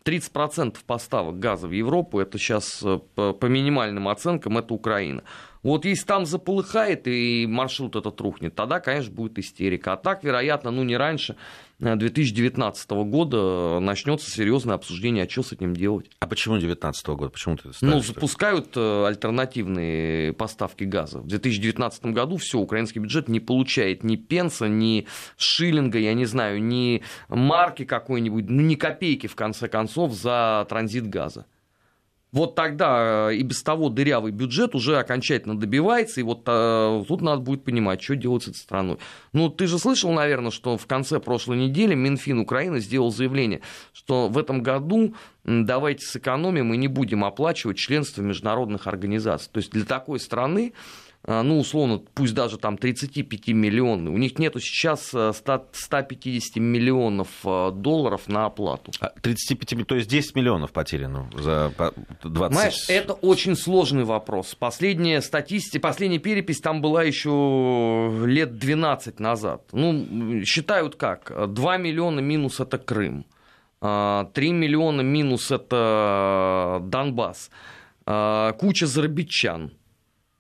30% 0.08 0.78
поставок 0.86 1.40
газа 1.40 1.68
в 1.68 1.72
Европу, 1.72 2.20
это 2.20 2.38
сейчас 2.38 2.82
э, 2.82 3.00
по 3.16 3.46
минимальным 3.46 4.08
оценкам, 4.08 4.58
это 4.58 4.74
Украина. 4.74 5.24
Вот 5.64 5.84
если 5.84 6.06
там 6.06 6.26
заполыхает 6.26 7.08
и 7.08 7.46
маршрут 7.46 7.98
этот 7.98 8.22
рухнет, 8.22 8.56
тогда, 8.56 8.80
конечно, 8.80 9.12
будет 9.14 9.38
истерика. 9.38 9.94
А 9.94 9.98
так, 9.98 10.24
вероятно, 10.24 10.72
ну 10.72 10.84
не 10.84 10.96
раньше 10.96 11.36
2019 11.80 12.92
э, 12.92 13.04
года 13.04 13.80
начнется 13.80 14.30
серьезное 14.30 14.76
обсуждение, 14.76 15.26
а 15.26 15.30
что 15.30 15.44
с 15.44 15.52
этим 15.52 15.76
делать. 15.76 16.10
А 16.20 16.28
почему 16.28 16.56
2019 16.56 17.08
года? 17.08 17.30
Почему 17.30 17.56
ты 17.56 17.74
ставишь, 17.74 17.94
Ну, 17.94 18.02
запускают 18.02 18.76
э, 18.76 19.06
альтернативные 19.06 20.34
поставки 20.34 20.84
газа. 20.84 21.20
В 21.20 21.28
2019 21.28 22.06
году 22.08 22.38
все, 22.38 22.58
украинский 22.58 23.00
бюджет 23.00 23.28
не 23.28 23.40
получает 23.40 24.04
ни 24.04 24.16
пенса, 24.16 24.68
ни 24.68 25.08
шиллинга, 25.38 26.00
я 26.00 26.14
не 26.14 26.26
знаю, 26.26 26.64
ни 26.64 27.04
марки 27.30 27.86
какой-нибудь, 27.86 28.50
ну, 28.50 28.62
ни 28.62 28.76
копейки, 28.76 29.28
в 29.28 29.36
конце 29.36 29.68
концов, 29.68 30.14
за 30.14 30.66
транзит 30.68 31.08
газа 31.08 31.46
вот 32.32 32.56
тогда 32.56 33.30
э, 33.32 33.36
и 33.36 33.44
без 33.44 33.64
того 33.64 33.90
дырявый 33.90 34.32
бюджет 34.32 34.76
уже 34.76 34.98
окончательно 34.98 35.58
добивается, 35.58 36.20
и 36.20 36.24
вот 36.24 36.44
а, 36.46 37.04
тут 37.08 37.22
надо 37.22 37.42
будет 37.42 37.64
понимать, 37.64 38.02
что 38.02 38.16
делать 38.16 38.44
с 38.44 38.48
этой 38.50 38.58
страной. 38.58 38.98
Ну, 39.32 39.50
ты 39.50 39.66
же 39.66 39.80
слышал, 39.80 40.12
наверное, 40.12 40.52
что 40.52 40.78
в 40.78 40.86
конце 40.88 41.20
прошлой 41.20 41.58
недели 41.58 41.96
Минфин 41.96 42.40
Украины 42.40 42.80
сделал 42.80 43.12
заявление, 43.12 43.62
что 43.94 44.28
в 44.28 44.38
этом 44.38 44.62
году 44.62 45.16
давайте 45.46 46.06
сэкономим 46.06 46.74
и 46.74 46.78
не 46.78 46.90
будем 46.90 47.24
оплачивать 47.24 47.78
членство 47.78 48.22
международных 48.22 48.88
организаций. 48.88 49.50
То 49.52 49.60
есть 49.60 49.72
для 49.72 49.86
такой 49.86 50.20
страны 50.20 50.74
ну, 51.26 51.60
условно, 51.60 52.02
пусть 52.14 52.34
даже 52.34 52.58
там 52.58 52.78
35 52.78 53.50
миллионов, 53.50 54.14
у 54.14 54.18
них 54.18 54.40
нету 54.40 54.62
сейчас 54.62 55.08
100, 55.08 55.32
э, 55.54 55.64
150 55.74 56.56
миллионов 56.56 57.28
э, 57.44 57.72
долларов 57.74 58.30
на 58.30 58.46
оплату. 58.46 58.94
35, 59.22 59.74
а, 59.74 59.86
то 59.86 59.96
есть 59.96 60.10
10 60.10 60.36
миллионов 60.36 60.72
потеряно 60.72 61.30
за 61.34 61.74
20... 62.24 62.54
Знаешь, 62.54 62.90
это 62.90 63.12
очень 63.14 63.58
сложный 63.58 64.06
вопрос. 64.06 64.56
Последняя 64.56 65.22
статистика, 65.22 65.82
последняя 65.82 66.20
перепись 66.20 66.62
там 66.62 66.82
была 66.82 67.04
еще 67.04 68.10
лет 68.26 68.58
12 68.58 69.20
назад. 69.20 69.64
Ну, 69.74 70.44
считают 70.46 70.96
как? 70.96 71.54
2 71.54 71.78
миллиона 71.78 72.22
минус 72.22 72.62
это 72.62 72.78
Крым. 72.78 73.24
3 73.24 73.28
а, 73.82 74.30
миллиона 74.36 75.02
минус 75.02 75.52
это 75.52 76.80
Донбасс. 76.84 77.50
Куча 78.06 78.88
зарабичан 78.88 79.77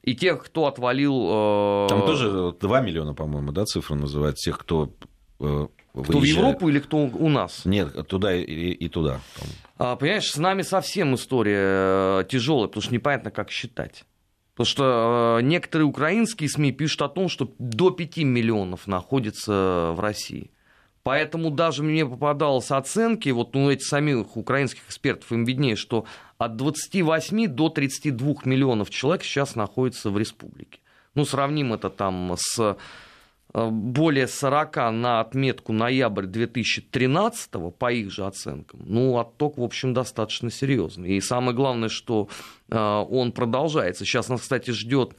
и 0.08 0.16
тех, 0.16 0.42
кто 0.42 0.68
отвалил... 0.68 1.28
Э... 1.30 1.88
Там 1.90 2.06
тоже 2.06 2.56
2 2.62 2.82
миллиона, 2.82 3.14
по-моему, 3.14 3.52
да, 3.52 3.66
цифра 3.66 3.96
называют, 3.96 4.38
тех, 4.38 4.58
кто 4.58 4.94
э, 5.42 5.68
кто 5.94 6.20
в 6.20 6.24
Европу 6.24 6.70
или 6.70 6.80
кто 6.80 6.98
у 6.98 7.28
нас? 7.28 7.66
Нет, 7.66 8.08
туда 8.08 8.34
и, 8.34 8.44
и 8.44 8.88
туда. 8.88 9.20
А, 9.78 9.98
понимаешь, 9.98 10.32
с 10.32 10.38
нами 10.38 10.62
совсем 10.62 11.14
история 11.16 12.22
э, 12.22 12.24
тяжелая, 12.30 12.68
потому 12.68 12.84
что 12.84 12.94
непонятно, 12.94 13.32
как 13.32 13.52
считать. 13.52 14.06
Потому 14.54 14.66
что 14.66 15.40
некоторые 15.44 15.86
украинские 15.86 16.50
СМИ 16.50 16.72
пишут 16.72 17.02
о 17.02 17.10
том, 17.10 17.28
что 17.28 17.54
до 17.60 17.90
5 17.90 18.18
миллионов 18.20 18.88
находится 18.88 19.92
в 19.94 20.00
России. 20.00 20.52
Поэтому 21.04 21.52
даже 21.52 21.84
мне 21.84 22.06
попадалось 22.06 22.72
оценки, 22.72 23.30
вот 23.30 23.56
ну, 23.56 23.70
эти 23.70 23.84
самих 23.84 24.38
украинских 24.38 24.82
экспертов, 24.88 25.32
им 25.34 25.44
виднее, 25.44 25.76
что 25.76 26.06
от 26.38 26.56
28 26.56 27.48
до 27.48 27.70
32 27.70 28.36
миллионов 28.46 28.89
человек 28.89 29.24
сейчас 29.24 29.56
находится 29.56 30.10
в 30.10 30.17
республике. 30.17 30.79
Ну, 31.15 31.25
сравним 31.25 31.74
это 31.74 31.89
там 31.89 32.36
с 32.38 32.77
э, 33.53 33.70
более 33.70 34.27
40 34.27 34.75
на 34.94 35.20
отметку 35.20 35.74
ноябрь 35.74 36.25
2013 36.25 37.51
по 37.77 37.91
их 37.91 38.12
же 38.12 38.25
оценкам, 38.25 38.82
ну, 38.86 39.17
отток, 39.17 39.58
в 39.58 39.63
общем, 39.63 39.94
достаточно 39.94 40.51
серьезный. 40.51 41.17
И 41.17 41.22
самое 41.22 41.56
главное, 41.56 41.89
что 41.89 42.29
э, 42.70 42.77
он 42.77 43.32
продолжается. 43.32 44.06
Сейчас 44.06 44.29
нас, 44.29 44.41
кстати, 44.41 44.72
ждет 44.72 45.15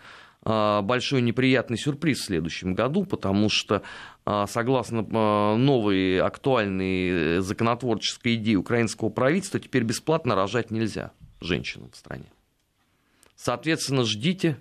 большой 0.49 1.23
неприятный 1.23 1.77
сюрприз 1.77 2.21
в 2.21 2.25
следующем 2.25 2.75
году, 2.75 3.05
потому 3.05 3.49
что 3.49 3.83
а, 4.25 4.47
согласно 4.47 5.07
а, 5.13 5.57
новой 5.57 6.21
актуальной 6.21 7.41
законотворческой 7.41 8.37
идее 8.37 8.57
украинского 8.57 9.09
правительства, 9.09 9.61
теперь 9.61 9.85
бесплатно 9.85 10.35
рожать 10.35 10.71
нельзя 10.71 11.13
женщинам 11.41 11.91
в 11.93 11.97
стране. 11.97 12.27
Соответственно, 13.37 14.05
ждите 14.05 14.59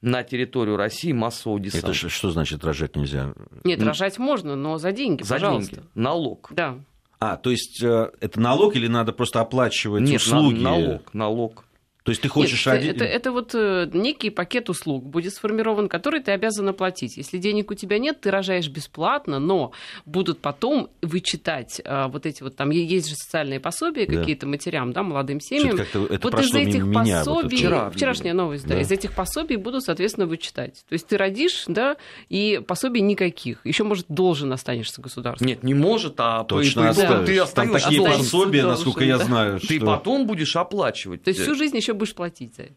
на 0.00 0.22
территорию 0.24 0.76
России 0.76 1.12
массового 1.12 1.60
десанта. 1.60 1.90
Это 1.90 2.08
что 2.08 2.30
значит 2.30 2.64
рожать 2.64 2.96
нельзя? 2.96 3.34
Нет, 3.64 3.82
рожать 3.82 4.18
можно, 4.18 4.56
но 4.56 4.78
за 4.78 4.92
деньги, 4.92 5.22
за 5.22 5.34
пожалуйста. 5.34 5.76
деньги. 5.76 5.88
Налог. 5.94 6.50
Да. 6.52 6.78
А, 7.20 7.36
то 7.36 7.50
есть 7.50 7.82
э, 7.82 8.10
это 8.20 8.40
налог 8.40 8.74
или 8.74 8.88
надо 8.88 9.12
просто 9.12 9.40
оплачивать 9.40 10.02
Нет, 10.02 10.20
услуги? 10.20 10.54
Нет, 10.54 10.62
налог, 10.62 11.14
налог. 11.14 11.64
То 12.02 12.10
есть 12.10 12.20
ты 12.20 12.28
хочешь 12.28 12.66
Нет, 12.66 12.74
один... 12.74 12.96
это, 12.96 13.04
это 13.04 13.32
вот 13.32 13.54
э, 13.54 13.88
некий 13.92 14.30
пакет 14.30 14.68
услуг 14.68 15.04
будет 15.04 15.34
сформирован, 15.34 15.88
который 15.88 16.20
ты 16.20 16.32
обязан 16.32 16.68
оплатить. 16.68 17.16
Если 17.16 17.38
денег 17.38 17.70
у 17.70 17.74
тебя 17.74 17.98
нет, 17.98 18.20
ты 18.20 18.30
рожаешь 18.30 18.68
бесплатно, 18.68 19.38
но 19.38 19.72
будут 20.04 20.40
потом 20.40 20.90
вычитать 21.00 21.80
а, 21.84 22.08
вот 22.08 22.26
эти 22.26 22.42
вот 22.42 22.56
там 22.56 22.70
есть 22.70 23.08
же 23.08 23.14
социальные 23.14 23.60
пособия 23.60 24.06
да. 24.06 24.18
какие-то 24.18 24.46
матерям, 24.46 24.92
да, 24.92 25.02
молодым 25.02 25.40
семьям. 25.40 25.76
Это 25.76 26.00
вот 26.00 26.40
из 26.40 26.54
этих 26.54 26.84
меня, 26.84 27.18
пособий, 27.18 27.42
вот 27.42 27.52
вчера, 27.52 27.90
вчерашняя 27.90 28.34
новость, 28.34 28.66
да. 28.66 28.74
да, 28.74 28.80
из 28.80 28.90
этих 28.90 29.12
пособий 29.12 29.56
будут, 29.56 29.84
соответственно, 29.84 30.26
вычитать. 30.26 30.84
То 30.88 30.94
есть 30.94 31.06
ты 31.06 31.16
родишь, 31.16 31.64
да, 31.68 31.96
и 32.28 32.60
пособий 32.66 33.00
никаких. 33.00 33.64
Еще 33.64 33.84
может 33.84 34.06
должен 34.08 34.52
останешься 34.52 35.00
государству. 35.00 35.46
Нет, 35.46 35.62
не 35.62 35.74
может, 35.74 36.14
а 36.18 36.44
Точно 36.44 36.88
по, 36.88 36.94
да. 36.94 37.24
ты 37.24 37.38
остаешься. 37.38 37.54
Там 37.54 37.72
такие 37.72 38.02
пособия, 38.02 38.64
насколько 38.64 39.04
я 39.04 39.18
знаю. 39.18 39.60
Ты 39.60 39.76
что... 39.76 39.86
потом 39.86 40.26
будешь 40.26 40.56
оплачивать. 40.56 41.22
То 41.22 41.28
есть 41.28 41.40
всю 41.40 41.54
жизнь 41.54 41.76
еще 41.76 41.91
еще 41.92 41.98
будешь 41.98 42.14
платить 42.14 42.56
за 42.56 42.62
это. 42.62 42.74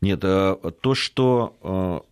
Нет, 0.00 0.20
э, 0.22 0.56
то, 0.80 0.94
что 0.94 2.04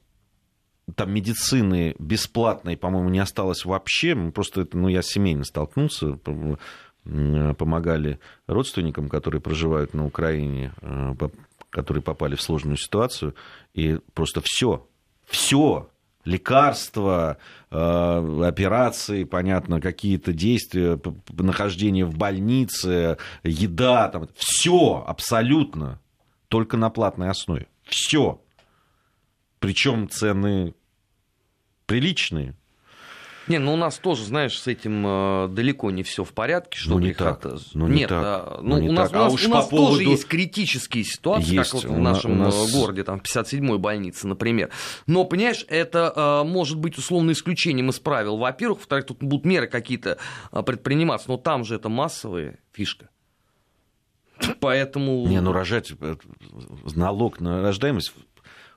э, 0.89 0.93
там 0.95 1.13
медицины 1.13 1.95
бесплатной, 1.99 2.77
по-моему, 2.77 3.11
не 3.11 3.19
осталось 3.19 3.65
вообще. 3.65 4.15
Просто 4.33 4.67
ну, 4.73 4.89
я 4.89 5.03
семейно 5.03 5.45
столкнулся, 5.45 6.19
помогали 7.05 8.19
родственникам, 8.49 9.09
которые 9.09 9.41
проживают 9.41 9.95
на 9.95 10.07
Украине, 10.07 10.73
э, 10.81 11.15
которые 11.71 12.03
попали 12.03 12.35
в 12.35 12.43
сложную 12.43 12.77
ситуацию, 12.77 13.35
и 13.75 14.01
просто 14.15 14.41
все, 14.43 14.87
все, 15.27 15.89
лекарства, 16.27 17.39
операции, 17.71 19.25
понятно, 19.25 19.81
какие-то 19.81 20.35
действия, 20.35 21.01
нахождение 21.33 22.05
в 22.05 22.17
больнице, 22.17 23.17
еда, 23.43 24.09
там, 24.09 24.29
все 24.37 25.03
абсолютно 25.07 26.01
только 26.49 26.77
на 26.77 26.91
платной 26.91 27.31
основе. 27.31 27.69
Все. 27.85 28.43
Причем 29.59 30.09
цены 30.11 30.75
приличные. 31.87 32.55
Не, 33.49 33.59
ну 33.59 33.75
у 33.75 33.77
нас 33.77 33.99
тоже, 33.99 34.25
знаешь, 34.25 34.59
с 34.59 34.67
этим 34.67 35.05
э, 35.07 35.49
далеко 35.49 35.91
не 35.91 36.03
все 36.03 36.25
в 36.25 36.33
порядке, 36.33 36.79
что 36.79 36.95
ну, 36.95 36.99
не 36.99 37.15
так. 37.15 37.45
Ну, 37.75 37.87
не 37.87 38.01
Нет, 38.01 38.09
так. 38.09 38.25
А, 38.25 38.61
ну, 38.63 38.79
ну, 38.81 38.89
у 38.89 38.93
нас, 38.93 39.11
так. 39.11 39.21
у 39.21 39.25
нас, 39.25 39.45
а 39.45 39.47
у 39.47 39.51
нас 39.51 39.69
поводу... 39.69 39.89
тоже 39.89 40.03
есть 40.05 40.27
критические 40.27 41.05
ситуации, 41.05 41.57
есть. 41.57 41.71
как 41.71 41.83
вот 41.83 41.93
в 41.93 41.99
нашем 41.99 42.39
нас... 42.39 42.55
Э, 42.55 42.73
городе, 42.73 43.05
там, 43.05 43.21
в 43.21 43.23
57-й 43.23 43.79
больнице, 43.79 44.27
например. 44.27 44.71
Но, 45.07 45.25
понимаешь, 45.25 45.65
это 45.69 46.13
э, 46.15 46.49
может 46.49 46.79
быть 46.79 46.99
условно 46.99 47.33
исключением 47.33 47.91
из 47.91 48.01
правил. 48.01 48.37
Во-первых, 48.37 48.79
во-вторых, 48.79 49.07
тут 49.07 49.19
будут 49.23 49.47
меры 49.47 49.69
какие-то 49.69 50.19
э, 50.51 50.63
предприниматься, 50.63 51.29
но 51.29 51.37
там 51.37 51.65
же 51.65 51.77
это 51.77 51.89
массовая 51.89 52.59
фишка. 52.73 53.09
Поэтому... 54.61 55.27
Не, 55.27 55.41
ну 55.41 55.53
рожать, 55.53 55.93
э, 56.01 56.17
налог 56.95 57.41
на 57.41 57.63
рождаемость 57.63 58.13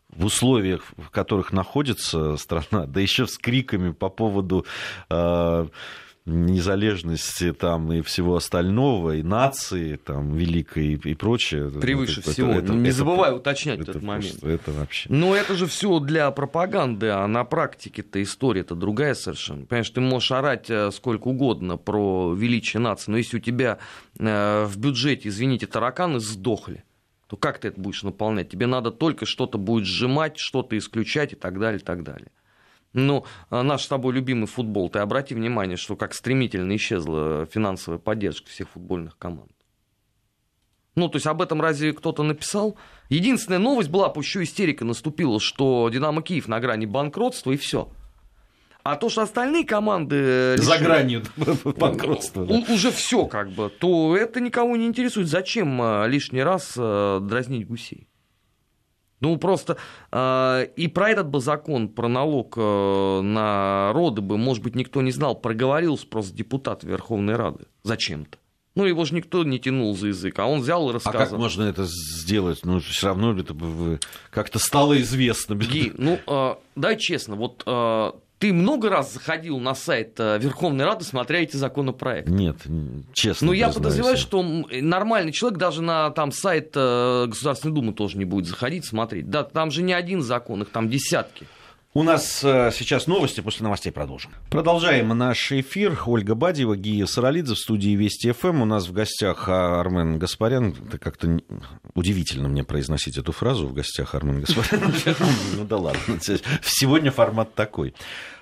в 0.09 0.25
условиях, 0.25 0.83
в 0.97 1.09
которых 1.09 1.53
находится 1.53 2.37
страна, 2.37 2.85
да 2.87 2.99
еще 2.99 3.27
с 3.27 3.37
криками 3.37 3.91
по 3.91 4.09
поводу 4.09 4.65
э, 5.09 5.67
незалежности 6.29 7.53
там 7.53 7.91
и 7.91 8.01
всего 8.01 8.35
остального, 8.35 9.15
и 9.17 9.23
нации 9.23 9.95
там 9.95 10.35
великой 10.35 10.93
и, 10.93 11.09
и 11.11 11.15
прочее. 11.15 11.69
Превыше 11.69 12.21
это, 12.21 12.31
всего. 12.31 12.51
Это, 12.51 12.73
не 12.73 12.89
это, 12.89 12.97
забывай 12.97 13.29
это, 13.29 13.37
уточнять 13.37 13.79
это 13.79 13.91
этот 13.91 14.03
момент. 14.03 14.43
Это 14.43 14.71
вообще. 14.71 15.09
Но 15.11 15.35
это 15.35 15.55
же 15.55 15.65
все 15.65 15.99
для 15.99 16.29
пропаганды, 16.31 17.09
а 17.09 17.27
на 17.27 17.43
практике-то 17.43 18.21
история-то 18.21 18.75
другая 18.75 19.15
совершенно. 19.15 19.65
Понимаешь, 19.65 19.89
ты 19.89 20.01
можешь 20.01 20.31
орать 20.31 20.69
э, 20.69 20.91
сколько 20.91 21.27
угодно 21.27 21.77
про 21.77 22.33
величие 22.33 22.81
нации, 22.81 23.11
но 23.11 23.17
если 23.17 23.37
у 23.37 23.41
тебя 23.41 23.79
э, 24.17 24.65
в 24.65 24.77
бюджете, 24.77 25.29
извините, 25.29 25.67
тараканы 25.67 26.19
сдохли, 26.19 26.83
то 27.29 27.37
как 27.37 27.59
ты 27.59 27.67
это 27.67 27.79
будешь 27.79 28.01
наполнять? 28.01 28.49
Тебе 28.49 28.65
надо 28.65 28.89
только 28.89 29.27
что-то 29.27 29.59
будет 29.59 29.85
сжимать, 29.85 30.39
что-то 30.39 30.75
исключать 30.75 31.33
и 31.33 31.35
так 31.35 31.59
далее, 31.59 31.79
и 31.79 31.83
так 31.83 32.03
далее. 32.03 32.31
Ну, 32.93 33.23
а 33.51 33.61
наш 33.61 33.83
с 33.83 33.87
тобой 33.87 34.15
любимый 34.15 34.47
футбол, 34.47 34.89
ты 34.89 34.97
обрати 34.97 35.35
внимание, 35.35 35.77
что 35.77 35.95
как 35.95 36.15
стремительно 36.15 36.75
исчезла 36.75 37.45
финансовая 37.45 37.99
поддержка 37.99 38.49
всех 38.49 38.69
футбольных 38.69 39.15
команд. 39.19 39.51
Ну, 40.95 41.07
то 41.07 41.17
есть 41.17 41.27
об 41.27 41.43
этом 41.43 41.61
разве 41.61 41.93
кто-то 41.93 42.23
написал? 42.23 42.77
Единственная 43.09 43.59
новость 43.59 43.91
была, 43.91 44.09
пусть 44.09 44.29
еще 44.29 44.41
истерика 44.41 44.83
наступила, 44.83 45.39
что 45.39 45.87
Динамо 45.89 46.23
Киев 46.23 46.47
на 46.47 46.59
грани 46.59 46.87
банкротства 46.87 47.51
и 47.51 47.57
все. 47.57 47.91
А 48.83 48.95
то, 48.95 49.09
что 49.09 49.21
остальные 49.21 49.65
команды... 49.65 50.57
За 50.57 50.77
гранью 50.77 51.23
банкротства. 51.77 52.43
Уже 52.43 52.91
все 52.91 53.25
как 53.25 53.51
бы. 53.51 53.69
То 53.69 54.15
это 54.15 54.39
никого 54.39 54.75
не 54.75 54.85
интересует. 54.85 55.27
Зачем 55.27 56.05
лишний 56.07 56.43
раз 56.43 56.73
дразнить 56.75 57.67
гусей? 57.67 58.09
Ну, 59.19 59.37
просто 59.37 59.77
э, 60.11 60.67
и 60.75 60.87
про 60.87 61.09
этот 61.09 61.27
бы 61.27 61.41
закон, 61.41 61.89
про 61.89 62.07
налог 62.07 62.53
э, 62.57 63.21
на 63.21 63.91
роды 63.93 64.21
бы, 64.21 64.37
может 64.37 64.63
быть, 64.63 64.75
никто 64.75 65.01
не 65.01 65.11
знал, 65.11 65.35
проговорился 65.35 66.07
просто 66.07 66.35
депутат 66.35 66.83
Верховной 66.83 67.35
Рады 67.35 67.65
зачем-то. 67.83 68.37
Ну, 68.75 68.85
его 68.85 69.03
же 69.03 69.15
никто 69.15 69.43
не 69.43 69.59
тянул 69.59 69.97
за 69.97 70.07
язык, 70.07 70.39
а 70.39 70.45
он 70.45 70.61
взял 70.61 70.89
и 70.89 70.93
рассказал. 70.93 71.21
А 71.21 71.25
как 71.25 71.37
можно 71.37 71.63
это 71.63 71.85
сделать? 71.85 72.61
Ну, 72.63 72.79
все 72.79 73.07
равно 73.07 73.37
это 73.37 73.53
бы 73.53 73.99
как-то 74.29 74.57
стало 74.57 74.99
известно. 75.01 75.55
Ги, 75.55 75.91
ну, 75.97 76.19
э, 76.25 76.55
дай 76.77 76.97
честно, 76.97 77.35
вот 77.35 77.63
э, 77.65 78.11
ты 78.39 78.53
много 78.53 78.89
раз 78.89 79.13
заходил 79.13 79.59
на 79.59 79.75
сайт 79.75 80.13
э, 80.17 80.39
Верховной 80.39 80.85
Рады, 80.85 81.03
смотря 81.03 81.41
эти 81.41 81.57
законопроекты? 81.57 82.31
Нет, 82.31 82.55
честно. 83.13 83.47
Ну, 83.47 83.53
я 83.53 83.69
подозреваю, 83.69 84.17
что 84.17 84.41
нормальный 84.41 85.33
человек 85.33 85.59
даже 85.59 85.81
на 85.81 86.09
там, 86.11 86.31
сайт 86.31 86.71
э, 86.75 87.25
Государственной 87.27 87.75
Думы 87.75 87.93
тоже 87.93 88.17
не 88.17 88.25
будет 88.25 88.47
заходить, 88.47 88.85
смотреть. 88.85 89.29
Да, 89.29 89.43
там 89.43 89.71
же 89.71 89.83
не 89.83 89.93
один 89.93 90.21
закон, 90.21 90.61
их 90.61 90.69
там 90.69 90.89
десятки. 90.89 91.45
У 91.95 92.03
нас 92.03 92.43
э, 92.43 92.69
сейчас 92.71 93.07
новости, 93.07 93.41
после 93.41 93.63
новостей 93.63 93.91
продолжим. 93.91 94.31
Продолжаем 94.51 95.07
наш 95.09 95.51
эфир. 95.51 95.99
Ольга 96.05 96.35
Бадьева, 96.35 96.77
Гия 96.77 97.07
Саралидзе 97.07 97.55
в 97.55 97.57
студии 97.57 97.95
Вести 97.95 98.31
ФМ. 98.31 98.61
У 98.61 98.65
нас 98.65 98.87
в 98.87 98.93
гостях 98.93 99.49
Армен 99.49 100.19
Гаспарян. 100.19 100.75
Это 100.87 100.99
как-то 100.99 101.39
удивительно 101.95 102.47
мне 102.47 102.63
произносить 102.63 103.17
эту 103.17 103.31
фразу 103.31 103.67
в 103.67 103.73
гостях 103.73 104.13
Армен 104.13 104.41
Гаспарян. 104.41 104.93
Ну 105.57 105.65
да 105.65 105.77
ладно. 105.77 106.19
Сегодня 106.61 107.09
формат 107.09 107.55
такой. 107.55 107.95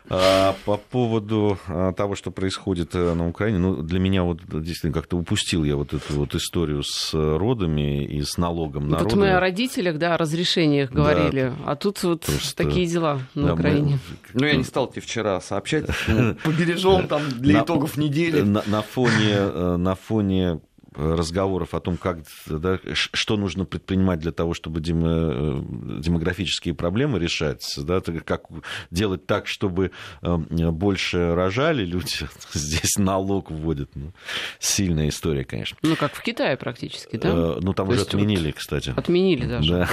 А, 0.09 0.55
по 0.65 0.77
поводу 0.77 1.57
а, 1.67 1.91
того, 1.91 2.15
что 2.15 2.31
происходит 2.31 2.95
э, 2.95 3.13
на 3.13 3.27
Украине, 3.27 3.59
ну, 3.59 3.81
для 3.81 3.99
меня 3.99 4.23
вот 4.23 4.39
действительно 4.47 4.93
как-то 4.93 5.17
упустил 5.17 5.63
я 5.63 5.75
вот 5.75 5.93
эту 5.93 6.13
вот 6.13 6.33
историю 6.33 6.83
с 6.83 7.13
родами 7.13 8.05
и 8.05 8.21
с 8.21 8.37
налогом 8.37 8.87
на 8.87 8.99
Тут 8.99 9.13
роды. 9.13 9.17
мы 9.17 9.31
о 9.31 9.39
родителях, 9.39 9.97
да, 9.97 10.15
о 10.15 10.17
разрешениях 10.17 10.91
говорили, 10.91 11.53
да, 11.57 11.71
а 11.71 11.75
тут 11.75 12.01
вот 12.03 12.21
просто, 12.21 12.55
такие 12.55 12.87
дела 12.87 13.19
на 13.35 13.47
да, 13.47 13.53
Украине. 13.53 13.99
Мы... 14.33 14.41
Ну, 14.41 14.47
я 14.47 14.55
не 14.55 14.63
стал 14.63 14.87
тебе 14.87 15.01
вчера 15.01 15.41
сообщать, 15.41 15.87
побережем 16.43 17.07
там 17.07 17.23
для 17.29 17.61
итогов 17.61 17.97
недели. 17.97 18.41
На 18.41 18.81
фоне, 18.81 19.33
э, 19.33 19.75
на 19.77 19.95
фоне 19.95 20.61
разговоров 20.95 21.73
о 21.73 21.79
том, 21.79 21.97
как, 21.97 22.19
да, 22.47 22.79
что 22.93 23.37
нужно 23.37 23.65
предпринимать 23.65 24.19
для 24.19 24.31
того, 24.31 24.53
чтобы 24.53 24.79
демо, 24.79 25.07
э, 25.09 25.61
демографические 25.99 26.73
проблемы 26.73 27.19
решать, 27.19 27.63
да, 27.77 28.01
как 28.01 28.45
делать 28.91 29.25
так, 29.25 29.47
чтобы 29.47 29.91
э, 30.21 30.37
больше 30.37 31.35
рожали 31.35 31.85
люди, 31.85 32.27
здесь 32.53 32.97
налог 32.97 33.51
вводят. 33.51 33.89
Ну, 33.95 34.13
сильная 34.59 35.09
история, 35.09 35.43
конечно. 35.43 35.77
Ну, 35.81 35.95
как 35.95 36.13
в 36.13 36.21
Китае 36.21 36.57
практически, 36.57 37.17
да? 37.17 37.29
Э, 37.29 37.59
ну, 37.61 37.73
там 37.73 37.87
То 37.87 37.93
уже 37.93 38.01
отменили, 38.03 38.47
вот 38.47 38.55
кстати. 38.55 38.93
Отменили 38.95 39.45
даже. 39.45 39.73
Да, 39.73 39.89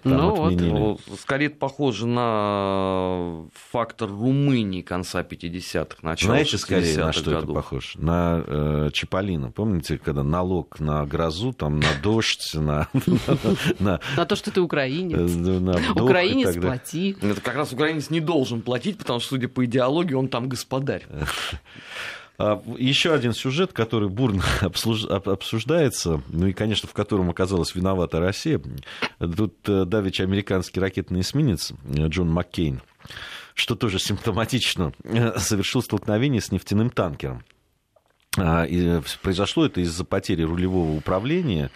ну, 0.04 0.46
отменили. 0.46 0.70
Вот. 0.70 1.00
Скорее 1.20 1.50
похоже 1.50 2.06
на 2.06 3.48
фактор 3.70 4.08
Румынии 4.08 4.82
конца 4.82 5.22
50-х, 5.22 5.98
начала 6.02 6.32
Знаете, 6.32 6.58
скорее, 6.58 6.98
на 6.98 7.12
что 7.12 7.30
годов. 7.30 7.44
это 7.44 7.52
похоже? 7.52 7.88
На 7.96 8.42
э, 8.46 8.90
Чаполина. 8.92 9.50
Помните, 9.50 9.98
когда 9.98 10.22
на 10.22 10.33
налог 10.34 10.80
на 10.80 11.06
грозу, 11.06 11.52
там, 11.52 11.78
на 11.78 11.94
дождь, 12.02 12.54
на... 12.54 12.88
На 13.78 14.24
то, 14.26 14.34
что 14.34 14.50
ты 14.50 14.60
украинец. 14.60 15.20
Украинец, 15.94 16.56
плати. 16.56 17.16
Это 17.20 17.40
как 17.40 17.54
раз 17.54 17.72
украинец 17.72 18.10
не 18.10 18.20
должен 18.20 18.60
платить, 18.62 18.98
потому 18.98 19.20
что, 19.20 19.30
судя 19.30 19.48
по 19.48 19.64
идеологии, 19.64 20.14
он 20.14 20.28
там 20.28 20.48
господарь. 20.48 21.04
А, 22.36 22.60
Еще 22.76 23.14
один 23.14 23.32
сюжет, 23.32 23.72
который 23.72 24.08
бурно 24.08 24.42
обсуждается, 24.60 26.20
ну 26.28 26.48
и, 26.48 26.52
конечно, 26.52 26.88
в 26.88 26.92
котором 26.92 27.30
оказалась 27.30 27.76
виновата 27.76 28.18
Россия. 28.18 28.60
Тут 29.20 29.54
э, 29.68 29.84
давеча 29.84 30.24
американский 30.24 30.80
ракетный 30.80 31.20
эсминец 31.20 31.70
э, 31.70 32.08
Джон 32.08 32.30
Маккейн, 32.30 32.82
что 33.54 33.76
тоже 33.76 34.00
симптоматично, 34.00 34.92
э, 35.04 35.38
совершил 35.38 35.80
столкновение 35.80 36.40
с 36.40 36.50
нефтяным 36.50 36.90
танкером. 36.90 37.44
А, 38.36 38.64
и 38.64 39.00
произошло 39.22 39.66
это 39.66 39.80
из-за 39.80 40.04
потери 40.04 40.42
рулевого 40.42 40.96
управления 40.96 41.70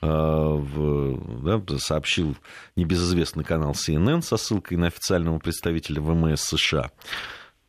а, 0.00 0.54
в, 0.54 1.60
да, 1.60 1.78
сообщил 1.78 2.36
небезызвестный 2.76 3.44
канал 3.44 3.72
CNN 3.72 4.22
со 4.22 4.36
ссылкой 4.36 4.76
на 4.78 4.88
официального 4.88 5.38
представителя 5.38 6.00
ВМС 6.00 6.42
США. 6.42 6.90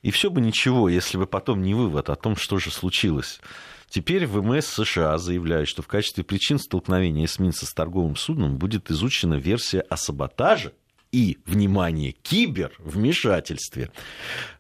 И 0.01 0.09
все 0.09 0.31
бы 0.31 0.41
ничего, 0.41 0.89
если 0.89 1.17
бы 1.17 1.27
потом 1.27 1.61
не 1.61 1.75
вывод 1.75 2.09
о 2.09 2.15
том, 2.15 2.35
что 2.35 2.57
же 2.57 2.71
случилось. 2.71 3.39
Теперь 3.87 4.25
ВМС 4.25 4.65
США 4.65 5.17
заявляет, 5.17 5.67
что 5.67 5.81
в 5.81 5.87
качестве 5.87 6.23
причин 6.23 6.57
столкновения 6.57 7.25
эсминца 7.25 7.65
с 7.65 7.73
торговым 7.73 8.15
судном 8.15 8.57
будет 8.57 8.89
изучена 8.89 9.35
версия 9.35 9.81
о 9.81 9.97
саботаже 9.97 10.73
и, 11.11 11.39
внимание, 11.45 12.13
кибервмешательстве 12.13 13.91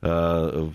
а, 0.01 0.69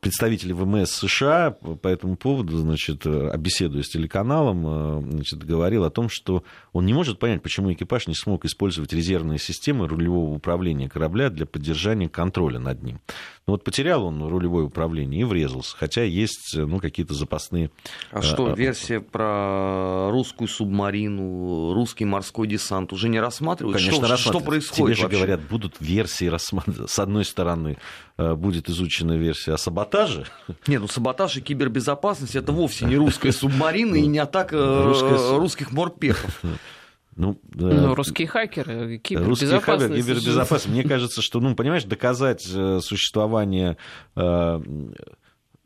представители 0.00 0.52
ВМС 0.52 0.90
США 0.90 1.50
по 1.50 1.88
этому 1.88 2.16
поводу, 2.16 2.58
значит, 2.58 3.04
беседуя 3.38 3.82
с 3.82 3.88
телеканалом, 3.88 4.66
э, 4.66 5.12
значит, 5.12 5.44
говорил 5.44 5.84
о 5.84 5.90
том, 5.90 6.08
что 6.08 6.44
он 6.72 6.86
не 6.86 6.92
может 6.92 7.18
понять, 7.18 7.42
почему 7.42 7.72
экипаж 7.72 8.06
не 8.06 8.14
смог 8.14 8.44
использовать 8.44 8.92
резервные 8.92 9.38
системы 9.38 9.88
рулевого 9.88 10.34
управления 10.34 10.88
корабля 10.88 11.30
для 11.30 11.46
поддержания 11.46 12.08
контроля 12.08 12.58
над 12.58 12.82
ним. 12.82 13.00
Но 13.46 13.52
вот 13.52 13.62
потерял 13.62 14.04
он 14.04 14.26
рулевое 14.26 14.64
управление 14.64 15.20
и 15.20 15.24
врезался, 15.24 15.76
хотя 15.76 16.02
есть 16.02 16.56
ну, 16.56 16.78
какие-то 16.78 17.12
запасные... 17.12 17.70
А 18.10 18.22
что, 18.22 18.50
э, 18.50 18.56
версия 18.56 19.00
про 19.00 20.10
русскую 20.10 20.48
субмарину, 20.48 21.74
русский 21.74 22.06
морской 22.06 22.46
десант 22.46 22.94
уже 22.94 23.10
не 23.10 23.20
рассматривают? 23.20 23.76
Конечно, 23.76 23.98
что, 23.98 24.08
рассматривают. 24.08 24.42
Что 24.42 24.50
происходит 24.50 24.96
Тебе 24.96 25.08
же 25.08 25.14
говорят, 25.14 25.40
будут 25.42 25.76
версии 25.78 26.24
рассматривать. 26.24 26.90
С 26.90 26.98
одной 26.98 27.26
стороны, 27.26 27.76
э, 28.16 28.34
будет 28.34 28.70
изучена 28.70 29.12
версия 29.12 29.52
о 29.52 29.58
саботаже. 29.58 30.26
Нет, 30.66 30.80
ну 30.80 30.88
саботаж 30.88 31.36
и 31.36 31.42
кибербезопасность 31.42 32.36
это 32.36 32.50
вовсе 32.50 32.86
не 32.86 32.96
русская 32.96 33.32
субмарина 33.32 33.96
и 33.96 34.06
не 34.06 34.20
атака 34.20 34.56
э, 34.56 35.36
русских 35.36 35.70
морпехов. 35.70 36.40
Ну, 37.16 37.38
да. 37.44 37.66
ну, 37.68 37.94
русские 37.94 38.26
хакеры, 38.26 38.98
кибербезопасность. 38.98 39.28
Русские 39.28 39.60
хакеры, 39.60 39.96
кибербезопасность. 39.96 40.68
Мне 40.68 40.82
кажется, 40.82 41.22
что, 41.22 41.40
ну, 41.40 41.54
понимаешь, 41.54 41.84
доказать 41.84 42.44
э, 42.52 42.80
существование 42.80 43.76
э, 44.16 44.60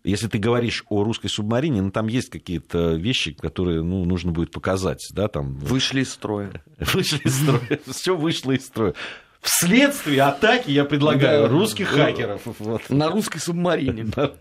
если 0.05 0.29
ты 0.29 0.39
говоришь 0.39 0.85
о 0.89 1.05
русской 1.05 1.29
субмарине, 1.29 1.83
ну, 1.83 1.91
там 1.91 2.07
есть 2.09 2.31
какие-то 2.31 2.95
вещи, 2.95 3.33
которые 3.33 3.83
ну, 3.83 4.05
нужно 4.05 4.33
будет 4.33 4.51
показать. 4.51 5.07
Да, 5.13 5.29
там... 5.29 5.55
Вышли 5.57 6.01
из 6.01 6.13
строя. 6.13 6.63
Вышли 6.79 7.21
из 7.25 7.43
строя. 7.43 7.81
Все 7.87 8.17
вышло 8.17 8.53
из 8.53 8.67
строя. 8.67 8.95
Вследствие 9.41 10.23
атаки 10.23 10.71
я 10.71 10.85
предлагаю 10.85 11.49
русских 11.49 11.89
хакеров. 11.89 12.43
На 12.89 13.11
русской 13.11 13.39
субмарине. 13.39 14.07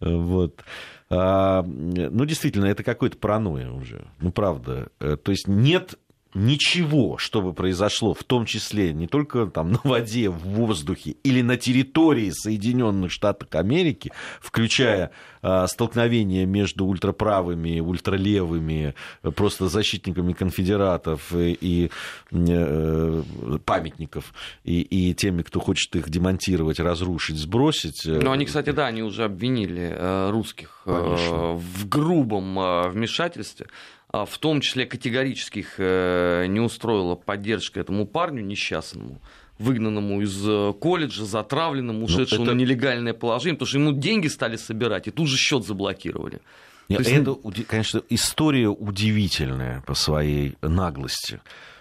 Вот. 0.00 0.62
А, 1.10 1.64
ну, 1.64 2.24
действительно, 2.24 2.66
это 2.66 2.84
какое-то 2.84 3.18
паранойя 3.18 3.72
уже. 3.72 4.06
Ну, 4.20 4.30
правда. 4.30 4.90
Э, 5.00 5.16
то 5.16 5.32
есть 5.32 5.48
нет 5.48 5.98
ничего, 6.38 7.18
что 7.18 7.42
бы 7.42 7.52
произошло, 7.52 8.14
в 8.14 8.24
том 8.24 8.46
числе 8.46 8.92
не 8.92 9.06
только 9.06 9.46
там 9.46 9.72
на 9.72 9.80
воде, 9.84 10.30
в 10.30 10.38
воздухе 10.38 11.16
или 11.22 11.42
на 11.42 11.56
территории 11.56 12.30
Соединенных 12.30 13.10
Штатов 13.10 13.48
Америки, 13.52 14.12
включая 14.40 15.10
э, 15.42 15.66
столкновение 15.66 16.46
между 16.46 16.86
ультраправыми, 16.86 17.80
ультралевыми, 17.80 18.94
просто 19.34 19.68
защитниками 19.68 20.32
конфедератов 20.32 21.32
и, 21.34 21.58
и 21.60 21.90
э, 22.30 23.22
памятников, 23.64 24.32
и, 24.64 24.80
и 24.80 25.14
теми, 25.14 25.42
кто 25.42 25.60
хочет 25.60 25.94
их 25.96 26.08
демонтировать, 26.08 26.78
разрушить, 26.80 27.36
сбросить. 27.36 28.02
Ну, 28.06 28.30
они, 28.30 28.46
кстати, 28.46 28.70
да, 28.70 28.86
они 28.86 29.02
уже 29.02 29.24
обвинили 29.24 29.92
э, 29.92 30.30
русских 30.30 30.82
э, 30.86 30.92
в 30.92 31.88
грубом 31.88 32.58
э, 32.58 32.88
вмешательстве. 32.90 33.66
А 34.10 34.24
в 34.24 34.38
том 34.38 34.60
числе 34.60 34.86
категорически 34.86 35.58
их 35.60 35.74
э, 35.78 36.46
не 36.48 36.60
устроила 36.60 37.14
поддержка 37.14 37.80
этому 37.80 38.06
парню 38.06 38.42
несчастному, 38.42 39.20
выгнанному 39.58 40.22
из 40.22 40.48
э, 40.48 40.72
колледжа, 40.80 41.26
затравленному, 41.26 42.00
ну, 42.00 42.04
ушедшему 42.06 42.44
это... 42.44 42.54
на 42.54 42.58
нелегальное 42.58 43.12
положение, 43.12 43.54
потому 43.54 43.68
что 43.68 43.78
ему 43.78 43.92
деньги 43.92 44.28
стали 44.28 44.56
собирать, 44.56 45.08
и 45.08 45.10
тут 45.10 45.28
же 45.28 45.36
счет 45.36 45.64
заблокировали. 45.66 46.40
Нет, 46.88 47.00
есть... 47.00 47.12
Это, 47.12 47.36
конечно, 47.66 48.02
история 48.08 48.68
удивительная 48.68 49.82
по 49.82 49.94
своей 49.94 50.56
наглости. 50.62 51.40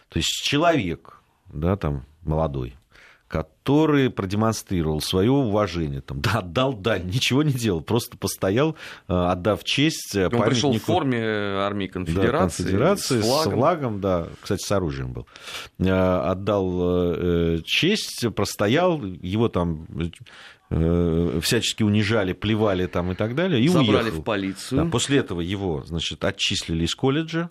То 0.10 0.20
есть 0.20 0.42
человек, 0.44 1.22
да, 1.46 1.78
там, 1.78 2.06
молодой, 2.24 2.76
который 3.28 4.10
продемонстрировал 4.10 5.02
свое 5.02 5.32
уважение, 5.32 6.02
там, 6.02 6.22
да, 6.22 6.40
отдал 6.40 6.74
дань, 6.74 7.08
ничего 7.08 7.44
не 7.44 7.54
делал, 7.54 7.82
просто 7.82 8.18
постоял, 8.18 8.76
э, 9.08 9.14
отдав 9.14 9.64
честь 9.64 10.16
Он 10.16 10.30
пришел 10.44 10.74
в 10.74 10.82
форме 10.82 11.20
армии 11.20 11.88
конфедерации, 11.88 12.64
да, 12.64 12.70
конфедерации 12.70 13.22
с, 13.22 13.26
флагом. 13.26 13.52
с 13.52 13.56
флагом, 13.56 14.02
да, 14.02 14.28
кстати, 14.42 14.64
с 14.64 14.72
оружием 14.72 15.14
был, 15.14 15.28
э, 15.80 15.90
отдал 15.92 17.62
честь, 17.64 18.26
простоял, 18.36 19.04
его 19.04 19.50
там 19.50 19.88
всячески 20.70 21.82
унижали, 21.82 22.34
плевали 22.34 22.88
там 22.88 23.14
и 23.14 23.16
так 23.16 23.36
далее, 23.36 23.62
и 23.62 23.68
Забрали 23.70 24.06
уехал. 24.06 24.22
в 24.22 24.24
полицию. 24.24 24.84
Да, 24.84 24.90
после 24.90 25.20
этого 25.20 25.40
его, 25.40 25.84
значит, 25.86 26.24
отчислили 26.26 26.84
из 26.84 26.94
колледжа, 26.94 27.50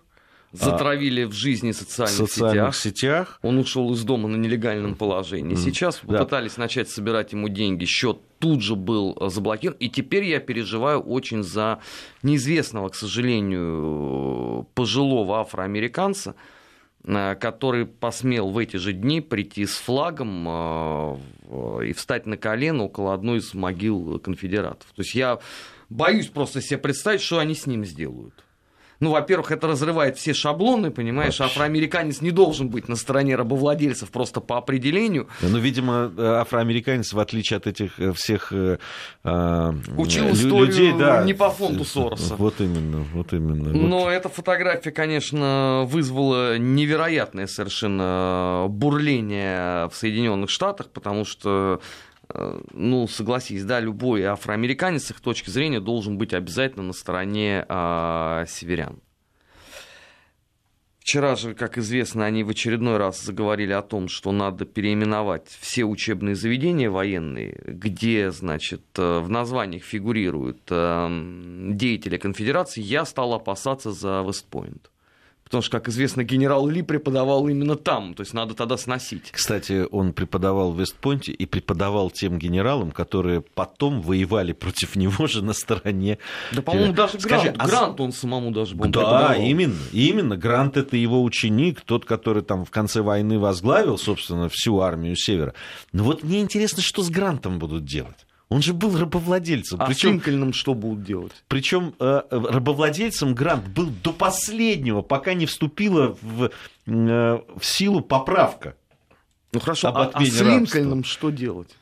Затравили 0.64 1.24
в 1.24 1.32
жизни 1.32 1.72
социальных, 1.72 2.16
социальных 2.16 2.74
сетях. 2.74 2.76
сетях. 2.76 3.38
Он 3.42 3.58
ушел 3.58 3.92
из 3.92 4.02
дома 4.02 4.28
на 4.28 4.36
нелегальном 4.36 4.94
положении. 4.94 5.54
Сейчас 5.54 6.00
Да. 6.02 6.18
попытались 6.18 6.56
начать 6.56 6.88
собирать 6.88 7.32
ему 7.32 7.48
деньги. 7.48 7.84
Счет 7.84 8.18
тут 8.38 8.62
же 8.62 8.74
был 8.76 9.16
э, 9.20 9.28
заблокирован. 9.28 9.78
И 9.78 9.88
теперь 9.88 10.24
я 10.24 10.40
переживаю 10.40 11.00
очень 11.00 11.42
за 11.42 11.80
неизвестного, 12.22 12.88
к 12.88 12.94
сожалению, 12.94 14.66
пожилого 14.74 15.40
афроамериканца, 15.40 16.34
э, 17.04 17.34
который 17.36 17.86
посмел 17.86 18.50
в 18.50 18.58
эти 18.58 18.76
же 18.76 18.92
дни 18.92 19.20
прийти 19.20 19.66
с 19.66 19.76
флагом 19.76 20.46
э, 20.48 21.16
и 21.86 21.92
встать 21.92 22.26
на 22.26 22.36
колено 22.36 22.84
около 22.84 23.14
одной 23.14 23.38
из 23.38 23.54
могил 23.54 24.18
конфедератов. 24.18 24.88
То 24.94 25.02
есть 25.02 25.14
я 25.14 25.38
боюсь 25.88 26.26
просто 26.26 26.60
себе 26.60 26.78
представить, 26.78 27.20
что 27.20 27.38
они 27.38 27.54
с 27.54 27.66
ним 27.66 27.84
сделают. 27.84 28.34
Ну, 29.00 29.10
во-первых, 29.10 29.50
это 29.52 29.66
разрывает 29.68 30.16
все 30.16 30.32
шаблоны, 30.32 30.90
понимаешь, 30.90 31.38
Вообще. 31.38 31.54
афроамериканец 31.54 32.20
не 32.22 32.30
должен 32.30 32.68
быть 32.68 32.88
на 32.88 32.96
стороне 32.96 33.36
рабовладельцев 33.36 34.10
просто 34.10 34.40
по 34.40 34.56
определению. 34.56 35.28
Ну, 35.42 35.58
видимо, 35.58 36.10
э, 36.16 36.22
афроамериканец, 36.40 37.12
в 37.12 37.18
отличие 37.18 37.58
от 37.58 37.66
этих 37.66 37.98
э, 38.00 38.12
всех 38.12 38.52
э, 38.52 38.78
э, 39.24 39.72
Учил 39.96 40.24
лю- 40.26 40.32
историю 40.32 40.66
людей, 40.66 40.92
да, 40.92 41.22
не 41.24 41.34
по 41.34 41.50
фонду 41.50 41.84
Сороса. 41.84 42.36
Вот 42.36 42.60
именно, 42.60 43.04
вот 43.12 43.32
именно. 43.32 43.72
Вот. 43.72 43.88
Но 43.88 44.10
эта 44.10 44.28
фотография, 44.28 44.90
конечно, 44.92 45.84
вызвала 45.86 46.58
невероятное 46.58 47.46
совершенно 47.46 48.66
бурление 48.68 49.88
в 49.88 49.92
Соединенных 49.94 50.50
Штатах, 50.50 50.88
потому 50.90 51.24
что, 51.24 51.80
ну, 52.72 53.06
согласись, 53.08 53.64
да, 53.64 53.80
любой 53.80 54.24
афроамериканец 54.24 55.04
с 55.04 55.10
их 55.10 55.20
точки 55.20 55.50
зрения 55.50 55.80
должен 55.80 56.18
быть 56.18 56.34
обязательно 56.34 56.84
на 56.84 56.92
стороне 56.92 57.64
а, 57.68 58.44
северян. 58.46 59.00
Вчера 61.06 61.36
же, 61.36 61.54
как 61.54 61.78
известно, 61.78 62.24
они 62.24 62.42
в 62.42 62.48
очередной 62.48 62.96
раз 62.96 63.22
заговорили 63.22 63.70
о 63.70 63.82
том, 63.82 64.08
что 64.08 64.32
надо 64.32 64.64
переименовать 64.64 65.46
все 65.60 65.84
учебные 65.84 66.34
заведения 66.34 66.90
военные, 66.90 67.62
где, 67.64 68.32
значит, 68.32 68.82
э, 68.96 69.20
в 69.20 69.28
названиях 69.28 69.84
фигурируют 69.84 70.62
э, 70.68 71.70
деятели 71.70 72.16
конфедерации. 72.16 72.80
Я 72.82 73.04
стал 73.04 73.34
опасаться 73.34 73.92
за 73.92 74.24
Вестпойнт. 74.26 74.90
Потому 75.46 75.62
что, 75.62 75.70
как 75.78 75.88
известно, 75.88 76.24
генерал 76.24 76.66
Ли 76.66 76.82
преподавал 76.82 77.46
именно 77.46 77.76
там, 77.76 78.14
то 78.14 78.22
есть 78.22 78.34
надо 78.34 78.54
тогда 78.54 78.76
сносить. 78.76 79.30
Кстати, 79.30 79.86
он 79.92 80.12
преподавал 80.12 80.72
в 80.72 80.80
Вестпойнте 80.80 81.30
и 81.30 81.46
преподавал 81.46 82.10
тем 82.10 82.36
генералам, 82.36 82.90
которые 82.90 83.42
потом 83.42 84.02
воевали 84.02 84.52
против 84.52 84.96
него 84.96 85.28
же 85.28 85.42
на 85.44 85.52
стороне. 85.52 86.18
Да, 86.52 86.62
по-моему, 86.62 86.92
даже 86.92 87.20
Скажи, 87.20 87.44
Грант, 87.50 87.56
а 87.60 87.66
Грант 87.68 88.00
он 88.00 88.12
самому 88.12 88.50
даже 88.50 88.74
он 88.74 88.90
Да, 88.90 89.00
преподавал. 89.00 89.40
именно, 89.40 89.78
именно. 89.92 90.36
Грант 90.36 90.76
это 90.76 90.96
его 90.96 91.22
ученик, 91.22 91.80
тот, 91.80 92.04
который 92.04 92.42
там 92.42 92.64
в 92.64 92.70
конце 92.70 93.02
войны 93.02 93.38
возглавил, 93.38 93.98
собственно, 93.98 94.48
всю 94.48 94.80
армию 94.80 95.14
Севера. 95.16 95.54
Но 95.92 96.02
вот 96.02 96.24
мне 96.24 96.40
интересно, 96.40 96.82
что 96.82 97.02
с 97.02 97.08
Грантом 97.08 97.60
будут 97.60 97.84
делать. 97.84 98.25
Он 98.48 98.62
же 98.62 98.74
был 98.74 98.96
рабовладельцем. 98.96 99.80
А 99.80 99.86
с 99.86 99.88
Причем 99.88 100.12
Линкольном 100.12 100.52
что 100.52 100.74
будут 100.74 101.02
делать? 101.02 101.32
Причем 101.48 101.94
э, 101.98 102.22
рабовладельцем 102.30 103.34
Грант 103.34 103.66
был 103.68 103.90
до 104.04 104.12
последнего, 104.12 105.02
пока 105.02 105.34
не 105.34 105.46
вступила 105.46 106.16
в, 106.22 106.44
э, 106.44 106.50
в 106.86 107.64
силу 107.64 108.02
поправка. 108.02 108.76
Ну 109.52 109.60
хорошо, 109.60 109.88
а, 109.88 110.10
а 110.12 110.24
с 110.24 110.40
рабства. 110.40 110.44
Линкольном 110.44 111.02
что 111.02 111.30
делать? 111.30 111.74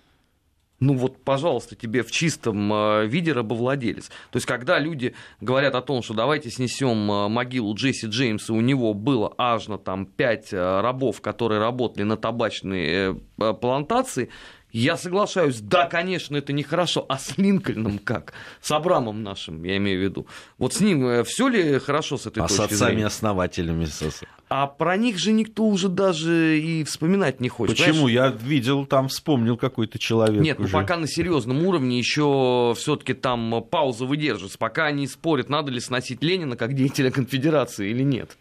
Ну 0.81 0.95
вот, 0.95 1.23
пожалуйста, 1.23 1.77
тебе 1.77 2.03
в 2.03 2.11
чистом 2.11 2.73
э, 2.73 3.07
виде 3.07 3.33
рабовладелец. 3.33 4.09
То 4.31 4.37
есть, 4.37 4.47
когда 4.47 4.79
люди 4.79 5.15
говорят 5.41 5.75
о 5.75 5.83
том, 5.83 6.03
что 6.03 6.15
давайте 6.15 6.51
снесем 6.51 7.11
э, 7.11 7.29
могилу 7.29 7.75
Джесси 7.75 8.07
Джеймса, 8.07 8.53
у 8.53 8.61
него 8.61 8.93
было 8.93 9.33
аж 9.39 9.69
на 9.69 9.79
там 9.79 10.05
пять 10.05 10.53
э, 10.53 10.81
рабов, 10.81 11.21
которые 11.21 11.61
работали 11.61 12.03
на 12.03 12.17
табачной 12.17 12.87
э, 12.87 13.15
э, 13.39 13.55
плантации, 13.55 14.31
я 14.79 14.97
соглашаюсь, 14.97 15.61
да, 15.61 15.87
конечно, 15.87 16.37
это 16.37 16.53
нехорошо. 16.53 17.07
А 17.09 17.19
с 17.19 17.39
Линкольном 17.39 17.99
как? 17.99 18.33
С 18.61 18.71
Абрамом 18.73 19.23
нашим, 19.23 19.63
я 19.65 19.77
имею 19.77 20.01
в 20.01 20.03
виду. 20.03 20.27
Вот 20.59 20.75
с 20.75 20.81
ним 20.81 21.25
все 21.25 21.49
ли 21.49 21.79
хорошо 21.79 22.19
с 22.19 22.27
этой 22.27 22.43
А 22.43 22.49
с 22.49 22.57
точки 22.57 22.75
зрения? 22.75 23.07
отцами-основателями. 23.07 23.85
со- 23.87 24.11
А 24.49 24.67
про 24.67 24.97
них 24.97 25.19
же 25.19 25.33
никто 25.33 25.65
уже 25.65 25.89
даже 25.89 26.59
и 26.61 26.85
вспоминать 26.85 27.41
не 27.41 27.49
хочет. 27.49 27.77
Почему? 27.77 28.07
Понимаешь? 28.07 28.35
Я 28.41 28.47
видел, 28.47 28.85
там 28.87 29.09
вспомнил 29.09 29.57
какой-то 29.57 29.99
человек. 29.99 30.43
Нет, 30.43 30.59
ну 30.59 30.65
уже. 30.67 30.73
пока 30.75 30.97
на 30.97 31.07
серьезном 31.09 31.65
уровне 31.67 31.99
еще 31.99 32.75
все-таки 32.77 33.15
там 33.15 33.65
пауза 33.71 34.05
выдерживается. 34.05 34.59
Пока 34.59 34.87
они 34.87 35.07
спорят, 35.07 35.49
надо 35.49 35.71
ли 35.73 35.81
сносить 35.81 36.23
Ленина 36.23 36.57
как 36.57 36.75
деятеля 36.75 37.11
конфедерации 37.13 37.91
или 37.91 38.03
нет. 38.03 38.37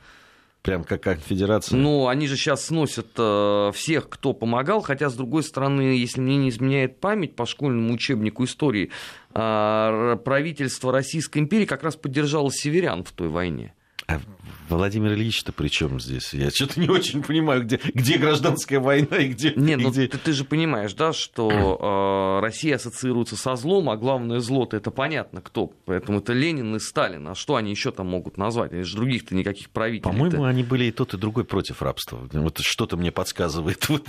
Прям 0.64 0.86
как 0.86 1.04
конфедерация. 1.04 1.78
Ну, 1.78 2.08
они 2.08 2.26
же 2.26 2.38
сейчас 2.38 2.68
сносят 2.68 3.08
э, 3.18 3.72
всех, 3.76 4.08
кто 4.08 4.32
помогал, 4.32 4.82
хотя, 4.82 5.10
с 5.10 5.14
другой 5.14 5.44
стороны, 5.44 5.82
если 5.82 6.22
мне 6.22 6.38
не 6.38 6.50
изменяет 6.50 7.02
память 7.02 7.36
по 7.36 7.46
школьному 7.46 7.94
учебнику 7.94 8.46
истории, 8.46 8.90
э, 9.34 10.18
правительство 10.24 10.94
Российской 10.94 11.40
империи 11.40 11.66
как 11.66 11.84
раз 11.84 11.98
поддержало 11.98 12.50
северян 12.50 13.04
в 13.04 13.12
той 13.12 13.28
войне. 13.28 13.74
А 14.08 14.22
Владимир 14.70 15.14
Ильич-то 15.14 15.52
при 15.52 15.68
чем 15.68 16.00
здесь? 16.00 16.34
Я 16.34 16.50
что-то 16.50 16.80
не 16.80 16.90
очень 16.90 17.22
понимаю, 17.24 17.64
где, 17.64 17.80
где 17.94 18.18
гражданская 18.18 18.80
война 18.80 19.18
и 19.18 19.28
где... 19.28 19.54
Не, 19.56 19.74
и 19.74 19.76
ну 19.78 19.92
где- 19.92 20.08
ты, 20.08 20.18
ты 20.18 20.34
же 20.34 20.44
понимаешь, 20.46 20.94
да, 20.94 21.14
что 21.14 21.50
э, 21.52 22.42
Россия 22.42 22.76
ассоциируется 22.76 23.36
со 23.36 23.56
злом, 23.56 23.90
а 23.90 23.98
главное 23.98 24.40
зло-то 24.40 24.78
это 24.78 24.92
понятно 24.92 25.42
кто. 25.42 25.72
Поэтому 25.86 26.20
это 26.20 26.34
Ленин 26.34 26.76
и 26.76 26.80
Сталин. 26.80 27.28
А 27.28 27.36
что 27.36 27.56
они 27.56 27.72
еще 27.72 27.92
там 27.92 28.08
могут 28.08 28.38
назвать? 28.38 28.74
Они 28.74 28.84
же 28.84 28.96
других-то 28.96 29.36
никаких 29.36 29.70
правителей. 29.70 30.04
По-моему, 30.04 30.44
они 30.46 30.64
были 30.64 30.86
и 30.86 30.92
тот, 30.92 31.14
и 31.14 31.18
другой 31.18 31.46
против 31.46 31.82
рабства. 31.82 32.28
Вот 32.32 32.60
что-то 32.60 32.98
мне 32.98 33.12
подсказывает. 33.12 33.88
Вот. 33.90 34.08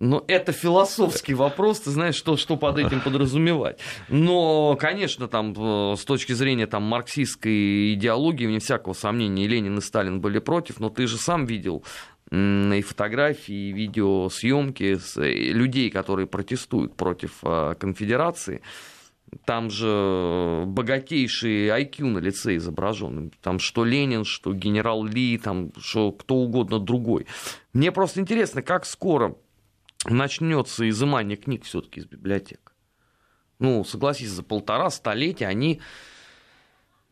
Но 0.00 0.24
это 0.28 0.52
философский 0.52 1.34
вопрос, 1.34 1.80
ты 1.80 1.90
знаешь, 1.90 2.14
что, 2.14 2.38
что 2.38 2.56
под 2.56 2.78
этим 2.78 3.02
подразумевать. 3.02 3.78
Но, 4.08 4.74
конечно, 4.80 5.28
там, 5.28 5.52
э, 5.56 5.96
с 5.96 6.04
точки 6.06 6.32
зрения 6.32 6.66
там, 6.66 6.84
марксистской 6.84 7.92
идеологии, 7.92 8.46
вне 8.46 8.60
всякого 8.60 8.94
сомнения, 8.94 9.44
и 9.44 9.48
Ленин, 9.48 9.76
и 9.76 9.82
Сталин 9.82 10.22
были 10.22 10.38
против, 10.38 10.80
но 10.80 10.88
ты 10.88 11.06
же 11.06 11.18
сам 11.18 11.44
видел 11.44 11.84
и 12.32 12.82
фотографии, 12.82 13.68
и 13.68 13.72
видеосъемки 13.72 14.98
э, 15.16 15.52
людей, 15.52 15.90
которые 15.90 16.26
протестуют 16.26 16.96
против 16.96 17.38
э, 17.42 17.74
конфедерации. 17.78 18.62
Там 19.44 19.68
же 19.70 20.64
богатейший 20.66 21.68
IQ 21.68 22.06
на 22.06 22.18
лице 22.18 22.56
изображен. 22.56 23.32
Там 23.42 23.58
что 23.58 23.84
Ленин, 23.84 24.24
что 24.24 24.54
генерал 24.54 25.04
Ли, 25.04 25.36
там 25.38 25.72
что 25.78 26.10
кто 26.12 26.36
угодно 26.36 26.78
другой. 26.78 27.26
Мне 27.72 27.92
просто 27.92 28.20
интересно, 28.20 28.62
как 28.62 28.86
скоро 28.86 29.36
начнется 30.06 30.88
изымание 30.88 31.36
книг 31.36 31.64
все-таки 31.64 32.00
из 32.00 32.06
библиотек. 32.06 32.72
Ну, 33.58 33.84
согласись, 33.84 34.30
за 34.30 34.42
полтора 34.42 34.88
столетия 34.90 35.46
они, 35.46 35.80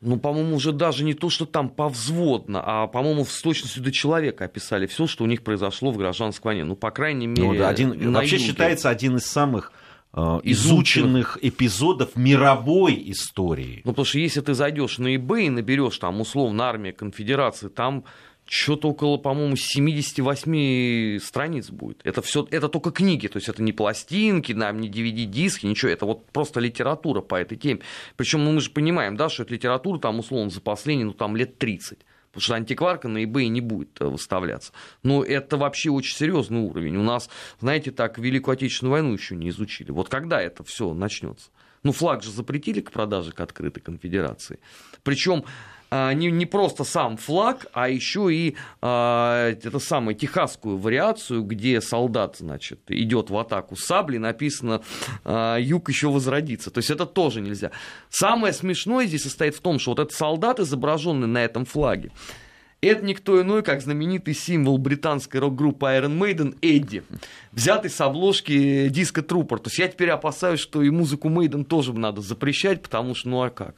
ну, 0.01 0.18
по-моему, 0.18 0.57
уже 0.57 0.72
даже 0.72 1.05
не 1.05 1.12
то, 1.12 1.29
что 1.29 1.44
там 1.44 1.68
повзводно, 1.68 2.62
а, 2.64 2.87
по-моему, 2.87 3.24
с 3.27 3.42
точностью 3.42 3.83
до 3.83 3.92
человека 3.92 4.46
описали 4.46 4.87
все, 4.87 5.07
что 5.07 5.24
у 5.24 5.27
них 5.27 5.42
произошло 5.42 5.90
в 5.90 5.98
гражданской 5.98 6.51
войне. 6.51 6.64
Ну, 6.64 6.77
по 6.77 6.90
крайней 6.90 7.27
мере, 7.27 7.42
Ну 7.48 7.55
да, 7.59 7.68
один, 7.68 7.90
на 8.12 8.20
вообще 8.20 8.37
юге. 8.37 8.46
считается 8.48 8.88
один 8.88 9.16
из 9.16 9.27
самых 9.27 9.72
Изученных. 10.11 10.46
изученных 10.46 11.38
эпизодов 11.42 12.16
мировой 12.16 12.94
истории. 13.11 13.83
Ну, 13.85 13.92
потому 13.92 14.07
что 14.07 14.18
если 14.18 14.40
ты 14.40 14.55
зайдешь 14.55 14.96
на 14.96 15.14
eBay 15.14 15.44
и 15.46 15.51
наберешь 15.51 15.98
там 15.98 16.20
условно 16.22 16.64
армия 16.64 16.92
конфедерации, 16.94 17.68
там 17.68 18.05
что-то 18.49 18.89
около, 18.89 19.19
по-моему, 19.19 19.57
78 19.57 21.19
страниц 21.21 21.71
будет. 21.71 22.01
Это 22.05 22.23
все, 22.23 22.47
это 22.51 22.69
только 22.69 22.91
книги, 22.91 23.29
то 23.29 23.37
есть 23.37 23.49
это 23.49 23.63
не 23.63 23.73
пластинки, 23.73 24.53
нам 24.53 24.81
не 24.81 24.89
DVD-диски, 24.89 25.67
ничего, 25.67 25.91
это 25.91 26.07
вот 26.07 26.27
просто 26.31 26.61
литература 26.61 27.21
по 27.21 27.35
этой 27.35 27.59
теме. 27.59 27.81
Причем, 28.17 28.45
ну, 28.45 28.53
мы 28.53 28.61
же 28.61 28.71
понимаем, 28.71 29.17
да, 29.17 29.29
что 29.29 29.43
это 29.43 29.53
литература 29.53 29.99
там, 29.99 30.19
условно, 30.19 30.51
за 30.51 30.61
последние, 30.61 31.07
ну, 31.07 31.13
там, 31.13 31.37
лет 31.37 31.59
30. 31.59 31.99
Потому 32.31 32.43
что 32.43 32.55
антикварка 32.55 33.09
на 33.09 33.25
eBay 33.25 33.49
не 33.49 33.61
будет 33.61 34.01
э, 34.01 34.07
выставляться. 34.07 34.73
Но 35.03 35.25
это 35.25 35.57
вообще 35.57 35.91
очень 35.91 36.15
серьезный 36.15 36.61
уровень. 36.61 36.97
У 36.97 37.03
нас, 37.03 37.29
знаете, 37.59 37.91
так 37.91 38.19
Великую 38.19 38.53
Отечественную 38.53 38.93
войну 38.93 39.13
еще 39.13 39.35
не 39.35 39.49
изучили. 39.49 39.91
Вот 39.91 40.09
когда 40.09 40.41
это 40.41 40.63
все 40.63 40.93
начнется? 40.93 41.51
Ну, 41.83 41.93
флаг 41.93 42.23
же 42.23 42.31
запретили 42.31 42.81
к 42.81 42.91
продаже 42.91 43.33
к 43.33 43.41
открытой 43.41 43.83
конфедерации. 43.83 44.59
Причем 45.03 45.45
не, 45.90 46.31
не 46.31 46.46
просто 46.46 46.85
сам 46.85 47.16
флаг, 47.16 47.66
а 47.72 47.88
еще 47.88 48.33
и 48.33 48.57
а, 48.83 49.51
это 49.51 49.79
самое 49.79 50.16
техасскую 50.16 50.77
вариацию, 50.77 51.42
где 51.42 51.81
солдат, 51.81 52.37
значит, 52.38 52.81
идет 52.88 53.31
в 53.31 53.38
атаку 53.38 53.77
с 53.77 53.85
саблей, 53.85 54.18
написано 54.18 54.83
а, 55.24 55.57
«Юг 55.57 55.88
еще 55.88 56.09
возродится». 56.09 56.70
То 56.70 56.79
есть 56.79 56.90
это 56.90 57.07
тоже 57.07 57.40
нельзя. 57.40 57.70
Самое 58.11 58.53
смешное 58.53 59.07
здесь 59.07 59.22
состоит 59.22 59.55
в 59.55 59.61
том, 59.61 59.79
что 59.79 59.92
вот 59.92 60.01
этот 60.01 60.12
солдат, 60.12 60.61
изображенный 60.61 61.27
на 61.27 61.44
этом 61.44 61.64
флаге, 61.64 62.11
это 62.81 63.05
никто 63.05 63.40
иной, 63.42 63.62
как 63.62 63.81
знаменитый 63.81 64.35
символ 64.35 64.79
британской 64.79 65.40
рок-группы 65.40 65.87
Iron 65.87 66.16
Maiden 66.16 66.57
Эдди, 66.62 67.03
взятый 67.51 67.90
с 67.90 68.01
обложки 68.01 68.88
диска 68.88 69.22
Трупер. 69.22 69.59
То 69.59 69.68
есть 69.68 69.79
я 69.79 69.88
теперь 69.88 70.11
опасаюсь, 70.11 70.61
что 70.61 70.83
и 70.83 70.90
музыку 70.90 71.29
Maiden 71.29 71.64
тоже 71.64 71.92
надо 71.92 72.20
запрещать, 72.20 72.83
потому 72.83 73.16
что 73.16 73.31
ну 73.31 73.42
а 73.42 73.51
как? 73.51 73.74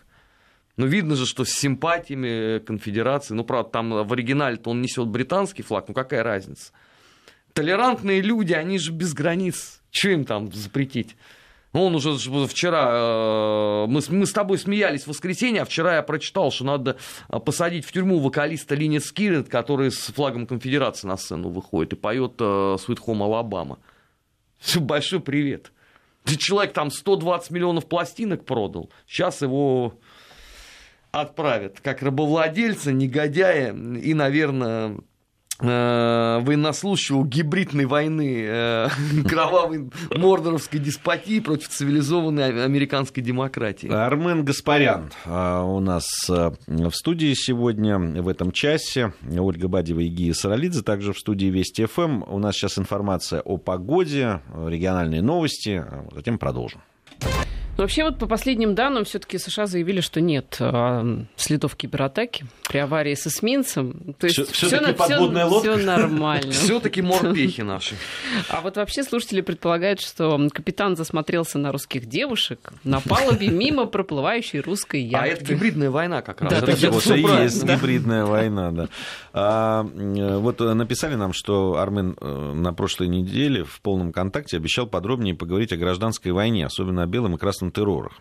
Ну, 0.76 0.86
видно 0.86 1.16
же, 1.16 1.26
что 1.26 1.44
с 1.44 1.50
симпатиями 1.50 2.58
конфедерации, 2.60 3.34
ну, 3.34 3.44
правда, 3.44 3.70
там 3.70 3.90
в 4.04 4.12
оригинале-то 4.12 4.70
он 4.70 4.80
несет 4.80 5.08
британский 5.08 5.62
флаг, 5.62 5.86
ну, 5.88 5.94
какая 5.94 6.22
разница? 6.22 6.72
Толерантные 7.52 8.20
люди, 8.20 8.52
они 8.52 8.78
же 8.78 8.92
без 8.92 9.12
границ. 9.12 9.82
Что 9.90 10.10
им 10.10 10.24
там 10.24 10.52
запретить? 10.52 11.16
Ну, 11.72 11.84
он 11.84 11.94
уже 11.94 12.16
вчера, 12.46 12.90
э, 12.92 13.86
мы, 13.86 14.00
мы 14.08 14.26
с 14.26 14.32
тобой 14.32 14.58
смеялись 14.58 15.04
в 15.04 15.08
воскресенье, 15.08 15.62
а 15.62 15.64
вчера 15.64 15.96
я 15.96 16.02
прочитал, 16.02 16.50
что 16.50 16.64
надо 16.64 16.96
э, 17.28 17.38
посадить 17.38 17.84
в 17.84 17.92
тюрьму 17.92 18.18
вокалиста 18.18 18.74
Лини 18.74 18.98
Скирет, 18.98 19.48
который 19.48 19.92
с 19.92 20.12
флагом 20.12 20.48
конфедерации 20.48 21.06
на 21.06 21.16
сцену 21.16 21.48
выходит 21.48 21.92
и 21.92 21.96
поет 21.96 22.34
э, 22.40 22.44
Sweet 22.44 22.98
Home 23.06 23.20
Alabama. 23.20 23.78
Большой 24.80 25.20
привет. 25.20 25.70
Человек 26.24 26.72
там 26.72 26.90
120 26.90 27.50
миллионов 27.50 27.86
пластинок 27.86 28.44
продал, 28.44 28.90
сейчас 29.06 29.40
его 29.40 29.94
отправят 31.12 31.80
как 31.80 32.02
рабовладельца, 32.02 32.92
негодяя 32.92 33.72
и, 33.72 34.14
наверное, 34.14 34.98
э, 35.60 36.40
военнослужащего 36.42 37.24
гибридной 37.24 37.86
войны, 37.86 38.44
э, 38.46 38.88
кровавой 39.28 39.90
мордоровской 40.14 40.80
деспотии 40.80 41.40
против 41.40 41.68
цивилизованной 41.68 42.64
американской 42.64 43.22
демократии. 43.22 43.88
Армен 43.88 44.44
Гаспарян 44.44 45.10
э, 45.24 45.62
у 45.62 45.80
нас 45.80 46.06
в 46.28 46.92
студии 46.92 47.34
сегодня 47.34 47.98
в 47.98 48.28
этом 48.28 48.52
часе. 48.52 49.12
Ольга 49.38 49.68
Бадева 49.68 50.00
и 50.00 50.08
Гия 50.08 50.32
Саралидзе 50.32 50.82
также 50.82 51.12
в 51.12 51.18
студии 51.18 51.46
Вести 51.46 51.86
ФМ. 51.86 52.22
У 52.26 52.38
нас 52.38 52.54
сейчас 52.54 52.78
информация 52.78 53.40
о 53.40 53.56
погоде, 53.56 54.40
региональные 54.54 55.22
новости. 55.22 55.84
Затем 56.12 56.38
продолжим. 56.38 56.80
Но 57.80 57.84
вообще 57.84 58.04
вот 58.04 58.18
по 58.18 58.26
последним 58.26 58.74
данным 58.74 59.06
все-таки 59.06 59.38
США 59.38 59.64
заявили, 59.64 60.02
что 60.02 60.20
нет 60.20 60.58
э, 60.60 61.24
следов 61.36 61.76
кибератаки 61.76 62.44
при 62.68 62.76
аварии 62.76 63.14
с 63.14 63.26
эсминцем. 63.26 64.14
То 64.18 64.26
есть 64.26 64.52
все-таки 64.52 64.92
подводная 64.92 65.46
всё, 65.46 65.54
лодка? 65.54 65.76
Все 65.78 65.86
нормально. 65.86 66.52
Все-таки 66.52 67.00
морпехи 67.00 67.60
наши. 67.62 67.94
А 68.50 68.60
вот 68.60 68.76
вообще 68.76 69.02
слушатели 69.02 69.40
предполагают, 69.40 70.02
что 70.02 70.38
капитан 70.52 70.94
засмотрелся 70.94 71.58
на 71.58 71.72
русских 71.72 72.04
девушек 72.04 72.70
на 72.84 73.00
палубе 73.00 73.48
мимо 73.48 73.86
проплывающей 73.86 74.60
русской 74.60 75.00
яхты. 75.00 75.30
А 75.30 75.32
это 75.32 75.44
гибридная 75.46 75.90
война 75.90 76.20
как 76.20 76.42
раз. 76.42 76.50
Да, 76.50 76.58
это 76.58 76.72
и 76.72 77.42
есть 77.44 77.64
гибридная 77.64 78.26
война, 78.26 78.72
да. 78.72 78.88
А, 79.32 79.82
вот 79.84 80.60
написали 80.60 81.14
нам, 81.14 81.32
что 81.32 81.76
Армен 81.78 82.16
э, 82.20 82.52
на 82.54 82.72
прошлой 82.72 83.08
неделе 83.08 83.64
в 83.64 83.80
полном 83.80 84.12
контакте 84.12 84.56
обещал 84.56 84.86
подробнее 84.86 85.34
поговорить 85.34 85.72
о 85.72 85.76
гражданской 85.76 86.32
войне, 86.32 86.66
особенно 86.66 87.02
о 87.02 87.06
белом 87.06 87.36
и 87.36 87.38
красном 87.38 87.70
террорах. 87.70 88.14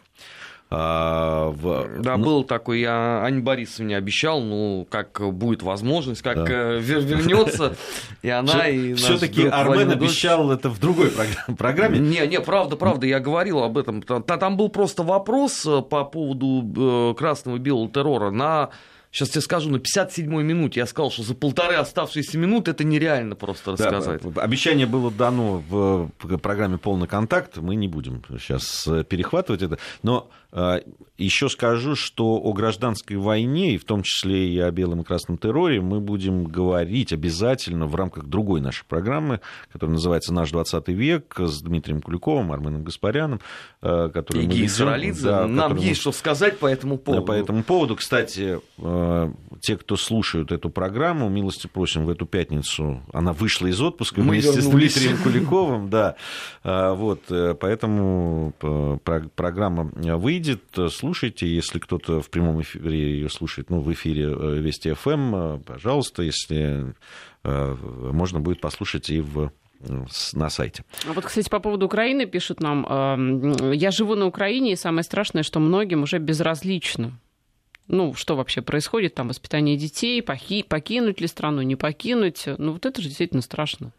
А, 0.71 1.49
в... 1.49 1.99
Да, 1.99 2.15
ну... 2.17 2.23
был 2.23 2.43
такой, 2.43 2.81
я 2.81 3.23
Ане 3.23 3.41
Борисовне 3.41 3.97
обещал, 3.97 4.39
ну, 4.39 4.85
как 4.87 5.19
будет 5.33 5.63
возможность, 5.63 6.21
как 6.21 6.45
да. 6.45 6.75
Э, 6.75 6.79
вернется, 6.79 7.75
и 8.21 8.29
она, 8.29 8.67
и 8.67 8.93
Все-таки 8.93 9.47
Армен 9.47 9.89
обещал 9.89 10.51
это 10.51 10.69
в 10.69 10.79
другой 10.79 11.11
программе. 11.57 11.97
Не, 11.97 12.27
не, 12.27 12.39
правда, 12.39 12.75
правда, 12.75 13.07
я 13.07 13.19
говорил 13.19 13.63
об 13.63 13.79
этом. 13.79 14.03
Там 14.03 14.57
был 14.57 14.69
просто 14.69 15.01
вопрос 15.01 15.65
э, 15.65 15.81
по 15.81 16.05
поводу 16.05 17.15
красного 17.17 17.55
и 17.55 17.59
белого 17.59 17.89
террора 17.89 18.29
на 18.29 18.69
Сейчас 19.11 19.29
тебе 19.29 19.41
скажу, 19.41 19.69
на 19.71 19.77
57-й 19.77 20.43
минуте 20.43 20.81
я 20.81 20.85
сказал, 20.85 21.09
что 21.09 21.23
за 21.23 21.33
полторы 21.33 21.75
оставшиеся 21.75 22.37
минуты 22.37 22.71
это 22.71 22.83
нереально 22.83 23.35
просто 23.35 23.71
рассказать. 23.71 24.21
Да, 24.21 24.41
обещание 24.41 24.85
было 24.85 25.09
дано 25.09 25.63
в 25.67 26.09
программе 26.37 26.77
«Полный 26.77 27.07
контакт». 27.07 27.57
Мы 27.57 27.75
не 27.75 27.87
будем 27.87 28.23
сейчас 28.39 28.87
перехватывать 29.09 29.63
это. 29.63 29.79
Но 30.03 30.29
Еще 30.51 31.49
скажу, 31.49 31.95
что 31.95 32.37
о 32.37 32.53
гражданской 32.53 33.17
войне, 33.17 33.75
и 33.75 33.77
в 33.77 33.83
том 33.83 34.03
числе 34.03 34.49
и 34.49 34.57
о 34.59 34.71
белом 34.71 35.01
и 35.01 35.03
красном 35.03 35.37
терроре, 35.37 35.81
мы 35.81 35.99
будем 35.99 36.45
говорить 36.45 37.13
обязательно 37.13 37.85
в 37.85 37.95
рамках 37.95 38.25
другой 38.25 38.61
нашей 38.61 38.85
программы, 38.85 39.41
которая 39.71 39.95
называется 39.95 40.33
«Наш 40.33 40.51
20 40.51 40.87
век» 40.87 41.35
с 41.37 41.61
Дмитрием 41.61 42.01
Куликовым, 42.01 42.51
Арменом 42.51 42.83
Гаспаряном. 42.83 43.41
А, 43.81 44.09
который 44.09 44.45
и 44.45 44.47
мы 44.47 44.53
ведем, 44.53 45.23
да, 45.23 45.45
Нам 45.45 45.75
есть 45.75 45.89
мы... 45.89 45.95
что 45.95 46.11
сказать 46.13 46.57
по 46.57 46.67
этому 46.67 46.97
поводу. 46.97 47.21
Да, 47.21 47.27
по 47.27 47.35
этому 47.35 47.63
поводу. 47.63 47.95
Кстати, 47.95 48.59
а, 48.77 49.31
те, 49.59 49.77
кто 49.77 49.97
слушают 49.97 50.51
эту 50.51 50.69
программу, 50.69 51.29
милости 51.29 51.67
просим, 51.67 52.05
в 52.05 52.09
эту 52.09 52.25
пятницу 52.25 53.03
она 53.11 53.33
вышла 53.33 53.67
из 53.67 53.79
отпуска 53.81 54.21
мы 54.21 54.31
вместе 54.31 54.53
вернулись. 54.53 54.93
с 54.93 54.95
Дмитрием 54.95 55.17
Куликовым. 55.21 55.89
Да. 55.89 56.15
Вот, 56.63 57.23
э, 57.29 57.55
поэтому 57.59 58.53
э, 58.61 58.97
программа 59.35 59.91
выйдет 60.17 60.38
выйдет, 60.39 60.93
слушайте. 60.93 61.47
Если 61.47 61.79
кто-то 61.79 62.21
в 62.21 62.29
прямом 62.29 62.61
эфире 62.61 62.97
ее 62.97 63.29
слушает, 63.29 63.69
ну, 63.69 63.81
в 63.81 63.91
эфире 63.93 64.25
э, 64.25 64.59
Вести 64.59 64.93
ФМ, 64.93 65.35
э, 65.35 65.59
пожалуйста, 65.65 66.23
если 66.23 66.93
э, 67.43 67.75
можно 68.11 68.39
будет 68.39 68.61
послушать 68.61 69.09
и 69.09 69.19
в 69.19 69.51
на 70.33 70.49
сайте. 70.49 70.83
А 71.07 71.13
вот, 71.13 71.23
кстати, 71.23 71.47
по 71.47 71.61
поводу 71.61 71.85
Украины 71.85 72.25
пишут 72.25 72.59
нам, 72.59 73.71
я 73.71 73.91
живу 73.91 74.15
на 74.15 74.25
Украине, 74.25 74.73
и 74.73 74.75
самое 74.75 75.05
страшное, 75.05 75.41
что 75.41 75.61
многим 75.61 76.03
уже 76.03 76.17
безразлично. 76.19 77.17
Ну, 77.87 78.13
что 78.13 78.35
вообще 78.35 78.61
происходит, 78.61 79.15
там, 79.15 79.29
воспитание 79.29 79.77
детей, 79.77 80.21
покинуть 80.21 81.21
ли 81.21 81.27
страну, 81.27 81.61
не 81.61 81.77
покинуть. 81.77 82.43
Ну, 82.57 82.73
вот 82.73 82.85
это 82.85 83.01
же 83.01 83.07
действительно 83.07 83.41
страшно. 83.41 83.93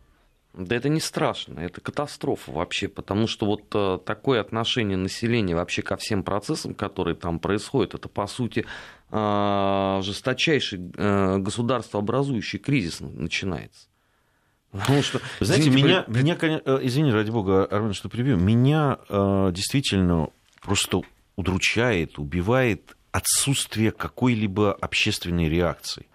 Да 0.52 0.74
это 0.74 0.88
не 0.88 1.00
страшно, 1.00 1.60
это 1.60 1.80
катастрофа 1.80 2.50
вообще, 2.50 2.88
потому 2.88 3.28
что 3.28 3.46
вот 3.46 3.62
э, 3.72 3.98
такое 4.04 4.40
отношение 4.40 4.96
населения 4.96 5.54
вообще 5.54 5.82
ко 5.82 5.96
всем 5.96 6.24
процессам, 6.24 6.74
которые 6.74 7.14
там 7.14 7.38
происходят, 7.38 7.94
это 7.94 8.08
по 8.08 8.26
сути 8.26 8.66
э, 9.12 10.00
жесточайший 10.02 10.80
э, 10.96 11.38
государствообразующий 11.38 12.58
кризис 12.58 12.98
начинается. 13.00 13.86
Потому 14.72 15.02
что, 15.02 15.20
знаете, 15.38 15.68
извините, 15.68 15.86
меня, 15.86 16.02
при... 16.02 16.22
меня, 16.22 16.58
извини, 16.86 17.12
ради 17.12 17.30
бога, 17.30 17.64
Армен, 17.64 17.92
что 17.92 18.08
прибью, 18.08 18.36
меня 18.36 18.98
действительно 19.08 20.28
просто 20.62 21.02
удручает, 21.34 22.18
убивает 22.20 22.96
отсутствие 23.10 23.90
какой-либо 23.90 24.72
общественной 24.72 25.48
реакции. 25.48 26.06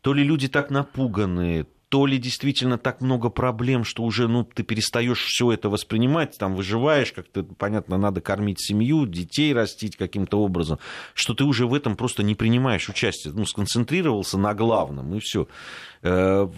То 0.00 0.12
ли 0.12 0.24
люди 0.24 0.48
так 0.48 0.70
напуганы, 0.70 1.66
то 1.90 2.06
ли 2.06 2.18
действительно 2.18 2.78
так 2.78 3.00
много 3.00 3.30
проблем, 3.30 3.82
что 3.82 4.04
уже 4.04 4.28
ну, 4.28 4.44
ты 4.44 4.62
перестаешь 4.62 5.24
все 5.24 5.50
это 5.50 5.68
воспринимать, 5.68 6.38
там 6.38 6.54
выживаешь, 6.54 7.10
как-то, 7.10 7.42
понятно, 7.42 7.98
надо 7.98 8.20
кормить 8.20 8.60
семью, 8.60 9.06
детей 9.06 9.52
растить 9.52 9.96
каким-то 9.96 10.40
образом, 10.40 10.78
что 11.14 11.34
ты 11.34 11.42
уже 11.42 11.66
в 11.66 11.74
этом 11.74 11.96
просто 11.96 12.22
не 12.22 12.36
принимаешь 12.36 12.88
участие, 12.88 13.34
ну, 13.34 13.44
сконцентрировался 13.44 14.38
на 14.38 14.54
главном, 14.54 15.16
и 15.16 15.18
все. 15.18 15.48
Э, 16.02 16.48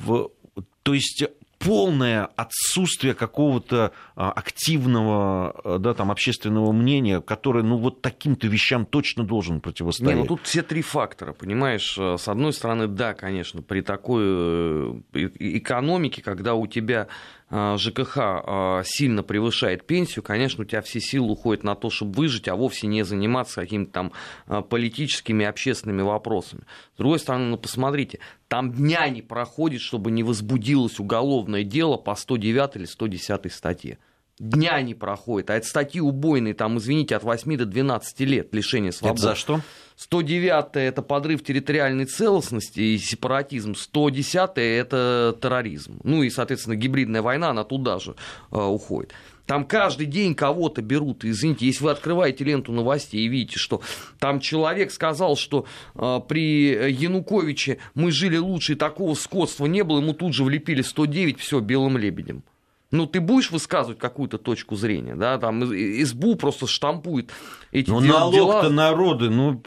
то 0.82 0.94
есть 0.94 1.24
полное 1.64 2.26
отсутствие 2.36 3.14
какого-то 3.14 3.92
а, 4.16 4.32
активного 4.32 5.50
а, 5.64 5.78
да, 5.78 5.94
там, 5.94 6.10
общественного 6.10 6.72
мнения, 6.72 7.20
которое 7.20 7.62
ну, 7.62 7.76
вот 7.76 8.02
таким-то 8.02 8.46
вещам 8.46 8.86
точно 8.86 9.24
должен 9.24 9.60
противостоять. 9.60 10.14
Не, 10.14 10.20
ну 10.22 10.26
тут 10.26 10.42
все 10.44 10.62
три 10.62 10.82
фактора, 10.82 11.32
понимаешь. 11.32 11.96
С 11.96 12.28
одной 12.28 12.52
стороны, 12.52 12.86
да, 12.86 13.14
конечно, 13.14 13.62
при 13.62 13.80
такой 13.80 14.22
э, 14.24 15.00
экономике, 15.12 16.22
когда 16.22 16.54
у 16.54 16.66
тебя 16.66 17.08
ЖКХ 17.52 18.16
а, 18.16 18.82
сильно 18.82 19.22
превышает 19.22 19.86
пенсию, 19.86 20.22
конечно, 20.22 20.62
у 20.62 20.64
тебя 20.66 20.80
все 20.80 21.00
силы 21.00 21.32
уходят 21.32 21.64
на 21.64 21.74
то, 21.74 21.90
чтобы 21.90 22.12
выжить, 22.14 22.48
а 22.48 22.56
вовсе 22.56 22.86
не 22.86 23.04
заниматься 23.04 23.60
какими-то 23.60 23.92
там 23.92 24.12
а, 24.46 24.62
политическими 24.62 25.44
общественными 25.44 26.00
вопросами. 26.00 26.62
С 26.94 26.98
другой 26.98 27.18
стороны, 27.18 27.50
ну 27.50 27.58
посмотрите, 27.58 28.20
там 28.48 28.72
дня 28.72 29.06
не 29.10 29.20
проходит, 29.20 29.82
чтобы 29.82 30.10
не 30.10 30.22
возбудилось 30.22 30.98
уголовное 30.98 31.62
дело 31.62 31.98
по 31.98 32.14
109 32.14 32.76
или 32.76 32.84
110 32.86 33.52
статье 33.52 33.98
дня 34.38 34.80
не 34.82 34.94
проходит. 34.94 35.50
А 35.50 35.54
это 35.54 35.66
статьи 35.66 36.00
убойные, 36.00 36.54
там, 36.54 36.78
извините, 36.78 37.16
от 37.16 37.22
8 37.22 37.56
до 37.56 37.66
12 37.66 38.20
лет 38.20 38.54
лишения 38.54 38.90
свободы. 38.90 39.20
Это 39.20 39.28
за 39.28 39.34
что? 39.34 39.60
109 39.96 40.76
это 40.76 41.02
подрыв 41.02 41.44
территориальной 41.44 42.06
целостности 42.06 42.80
и 42.80 42.98
сепаратизм. 42.98 43.74
110 43.74 44.50
это 44.56 45.36
терроризм. 45.40 46.00
Ну 46.02 46.22
и, 46.22 46.30
соответственно, 46.30 46.76
гибридная 46.76 47.22
война, 47.22 47.50
она 47.50 47.64
туда 47.64 47.98
же 47.98 48.16
э, 48.50 48.56
уходит. 48.60 49.12
Там 49.46 49.64
каждый 49.64 50.06
день 50.06 50.34
кого-то 50.34 50.82
берут. 50.82 51.24
Извините, 51.24 51.66
если 51.66 51.84
вы 51.84 51.90
открываете 51.90 52.44
ленту 52.44 52.72
новостей 52.72 53.20
и 53.20 53.28
видите, 53.28 53.58
что 53.58 53.82
там 54.18 54.40
человек 54.40 54.92
сказал, 54.92 55.36
что 55.36 55.66
э, 55.94 56.20
при 56.26 56.90
Януковиче 56.90 57.78
мы 57.94 58.12
жили 58.12 58.38
лучше, 58.38 58.72
и 58.72 58.76
такого 58.76 59.14
скотства 59.14 59.66
не 59.66 59.84
было, 59.84 59.98
ему 59.98 60.14
тут 60.14 60.34
же 60.34 60.44
влепили 60.44 60.82
109, 60.82 61.38
все, 61.38 61.60
белым 61.60 61.98
лебедем. 61.98 62.44
Ну, 62.92 63.06
ты 63.06 63.20
будешь 63.22 63.50
высказывать 63.50 63.98
какую-то 63.98 64.36
точку 64.36 64.76
зрения, 64.76 65.16
да, 65.16 65.38
там 65.38 65.64
СБУ 65.64 66.36
просто 66.36 66.66
штампует 66.66 67.30
эти 67.72 67.88
ну, 67.88 68.02
дела. 68.02 68.20
налог-то 68.20 68.68
народы, 68.68 69.30
ну, 69.30 69.60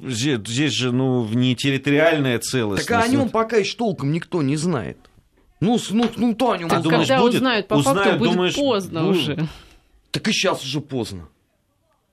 здесь, 0.00 0.72
же, 0.72 0.90
ну, 0.90 1.28
не 1.28 1.54
территориальная 1.54 2.38
целостность. 2.38 2.88
Так 2.88 2.98
а 2.98 3.04
о 3.04 3.08
нем 3.08 3.28
пока 3.28 3.58
еще 3.58 3.76
толком 3.76 4.10
никто 4.10 4.40
не 4.40 4.56
знает. 4.56 4.96
Ну, 5.60 5.78
ну, 5.90 6.10
ну 6.16 6.34
то 6.34 6.52
о 6.52 6.56
нем 6.56 6.70
так, 6.70 6.82
думаешь, 6.82 7.06
когда 7.06 7.20
будет? 7.20 7.34
узнают, 7.34 7.68
по 7.68 7.74
узнают, 7.74 8.02
факту 8.02 8.18
будет 8.18 8.32
думаешь, 8.32 8.54
поздно 8.56 9.02
ну, 9.02 9.08
уже. 9.10 9.48
Так 10.10 10.26
и 10.28 10.32
сейчас 10.32 10.64
уже 10.64 10.80
поздно. 10.80 11.28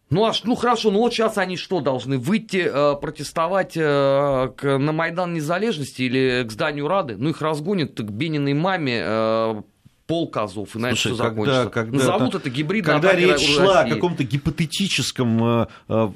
Ну, 0.09 0.25
аж, 0.25 0.43
ну 0.43 0.55
хорошо, 0.55 0.91
ну 0.91 0.99
вот 0.99 1.13
сейчас 1.13 1.37
они 1.37 1.55
что 1.55 1.79
должны? 1.79 2.17
Выйти 2.17 2.67
э, 2.69 2.95
протестовать 2.99 3.77
э, 3.77 4.49
к, 4.57 4.77
на 4.77 4.91
Майдан 4.91 5.33
Незалежности 5.33 6.01
или 6.01 6.43
к 6.45 6.51
зданию 6.51 6.87
Рады? 6.87 7.15
Ну, 7.15 7.29
их 7.29 7.41
разгонят 7.41 7.95
к 7.95 8.09
Бениной 8.09 8.53
маме 8.53 9.01
э, 9.05 9.61
пол 10.09 10.27
козов, 10.27 10.75
и 10.75 10.79
на 10.79 10.89
Слушай, 10.89 11.13
это 11.13 11.23
когда, 11.23 11.29
закончится. 11.29 11.69
Когда, 11.69 11.97
Назовут 11.99 12.33
это 12.33 12.49
гибридной 12.49 12.93
Когда 12.95 13.13
речь 13.13 13.47
шла 13.55 13.81
о 13.81 13.89
каком-то 13.89 14.23
гипотетическом 14.23 15.61
э, 15.61 15.67
э, 15.87 16.09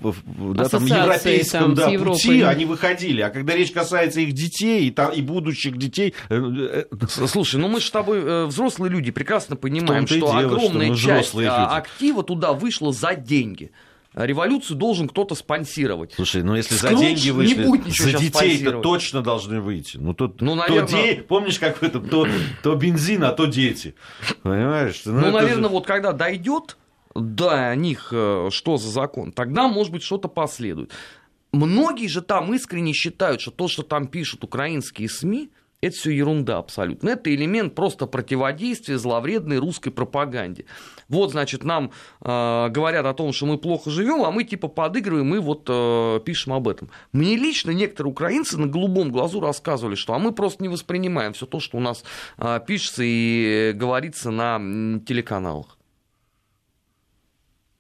да, 0.55 0.67
там, 0.67 0.83
европейском 0.83 1.75
там, 1.75 1.97
да, 1.99 2.03
пути, 2.03 2.41
они 2.41 2.65
выходили. 2.65 3.21
А 3.21 3.29
когда 3.29 3.55
речь 3.55 3.71
касается 3.71 4.21
их 4.21 4.33
детей 4.33 4.87
и, 4.87 4.91
там, 4.91 5.11
и 5.11 5.21
будущих 5.21 5.77
детей... 5.77 6.15
Э, 6.29 6.85
Слушай, 7.07 7.57
ну 7.57 7.67
мы 7.67 7.79
же 7.79 7.85
с 7.85 7.91
тобой 7.91 8.47
взрослые 8.47 8.89
люди 8.89 9.11
прекрасно 9.11 9.55
понимаем, 9.55 10.07
что 10.07 10.15
дело, 10.15 10.39
огромная 10.39 10.95
что 10.95 11.09
часть 11.09 11.35
а, 11.35 11.77
актива 11.77 12.23
туда 12.23 12.53
вышла 12.53 12.91
за 12.91 13.13
деньги 13.13 13.71
революцию 14.13 14.77
должен 14.77 15.07
кто-то 15.07 15.35
спонсировать. 15.35 16.13
Слушай, 16.13 16.43
ну 16.43 16.55
если 16.55 16.75
Скрудж 16.75 16.93
за 16.93 16.99
деньги 16.99 17.29
вышли, 17.29 17.65
не 17.65 17.91
за 17.91 18.17
детей-то 18.17 18.81
точно 18.81 19.21
должны 19.21 19.59
выйти. 19.59 19.97
Ну, 19.97 20.13
тут, 20.13 20.41
ну 20.41 20.55
наверное... 20.55 20.87
то 20.87 20.95
де... 20.95 21.15
Помнишь, 21.23 21.59
как 21.59 21.77
в 21.77 21.83
этом, 21.83 22.07
то, 22.07 22.27
то 22.61 22.75
бензин, 22.75 23.23
а 23.23 23.31
то 23.31 23.45
дети. 23.45 23.95
Понимаешь? 24.43 25.01
Ну, 25.05 25.13
ну 25.13 25.31
наверное, 25.31 25.69
же... 25.69 25.69
вот 25.69 25.85
когда 25.85 26.11
дойдет 26.11 26.77
до 27.15 27.75
них, 27.75 28.09
э, 28.11 28.49
что 28.51 28.77
за 28.77 28.89
закон, 28.89 29.31
тогда, 29.31 29.67
может 29.67 29.91
быть, 29.91 30.03
что-то 30.03 30.27
последует. 30.27 30.91
Многие 31.51 32.07
же 32.07 32.21
там 32.21 32.53
искренне 32.53 32.93
считают, 32.93 33.41
что 33.41 33.51
то, 33.51 33.67
что 33.67 33.83
там 33.83 34.07
пишут 34.07 34.43
украинские 34.43 35.07
СМИ, 35.09 35.51
это 35.87 35.95
все 35.95 36.11
ерунда 36.11 36.57
абсолютно. 36.57 37.09
Это 37.09 37.33
элемент 37.33 37.75
просто 37.75 38.05
противодействия 38.05 38.97
зловредной 38.97 39.57
русской 39.57 39.91
пропаганде. 39.91 40.65
Вот, 41.09 41.31
значит, 41.31 41.63
нам 41.63 41.91
э, 42.21 42.69
говорят 42.69 43.05
о 43.05 43.13
том, 43.13 43.33
что 43.33 43.45
мы 43.45 43.57
плохо 43.57 43.89
живем, 43.89 44.23
а 44.23 44.31
мы 44.31 44.43
типа 44.43 44.67
подыгрываем 44.67 45.35
и 45.35 45.39
вот 45.39 45.67
э, 45.69 46.19
пишем 46.25 46.53
об 46.53 46.67
этом. 46.67 46.89
Мне 47.11 47.35
лично 47.35 47.71
некоторые 47.71 48.11
украинцы 48.11 48.57
на 48.57 48.67
голубом 48.67 49.11
глазу 49.11 49.39
рассказывали, 49.39 49.95
что 49.95 50.13
а 50.13 50.19
мы 50.19 50.31
просто 50.31 50.63
не 50.63 50.69
воспринимаем 50.69 51.33
все 51.33 51.45
то, 51.45 51.59
что 51.59 51.77
у 51.77 51.81
нас 51.81 52.03
э, 52.37 52.59
пишется 52.65 53.03
и 53.05 53.73
говорится 53.75 54.31
на 54.31 54.99
телеканалах. 55.05 55.77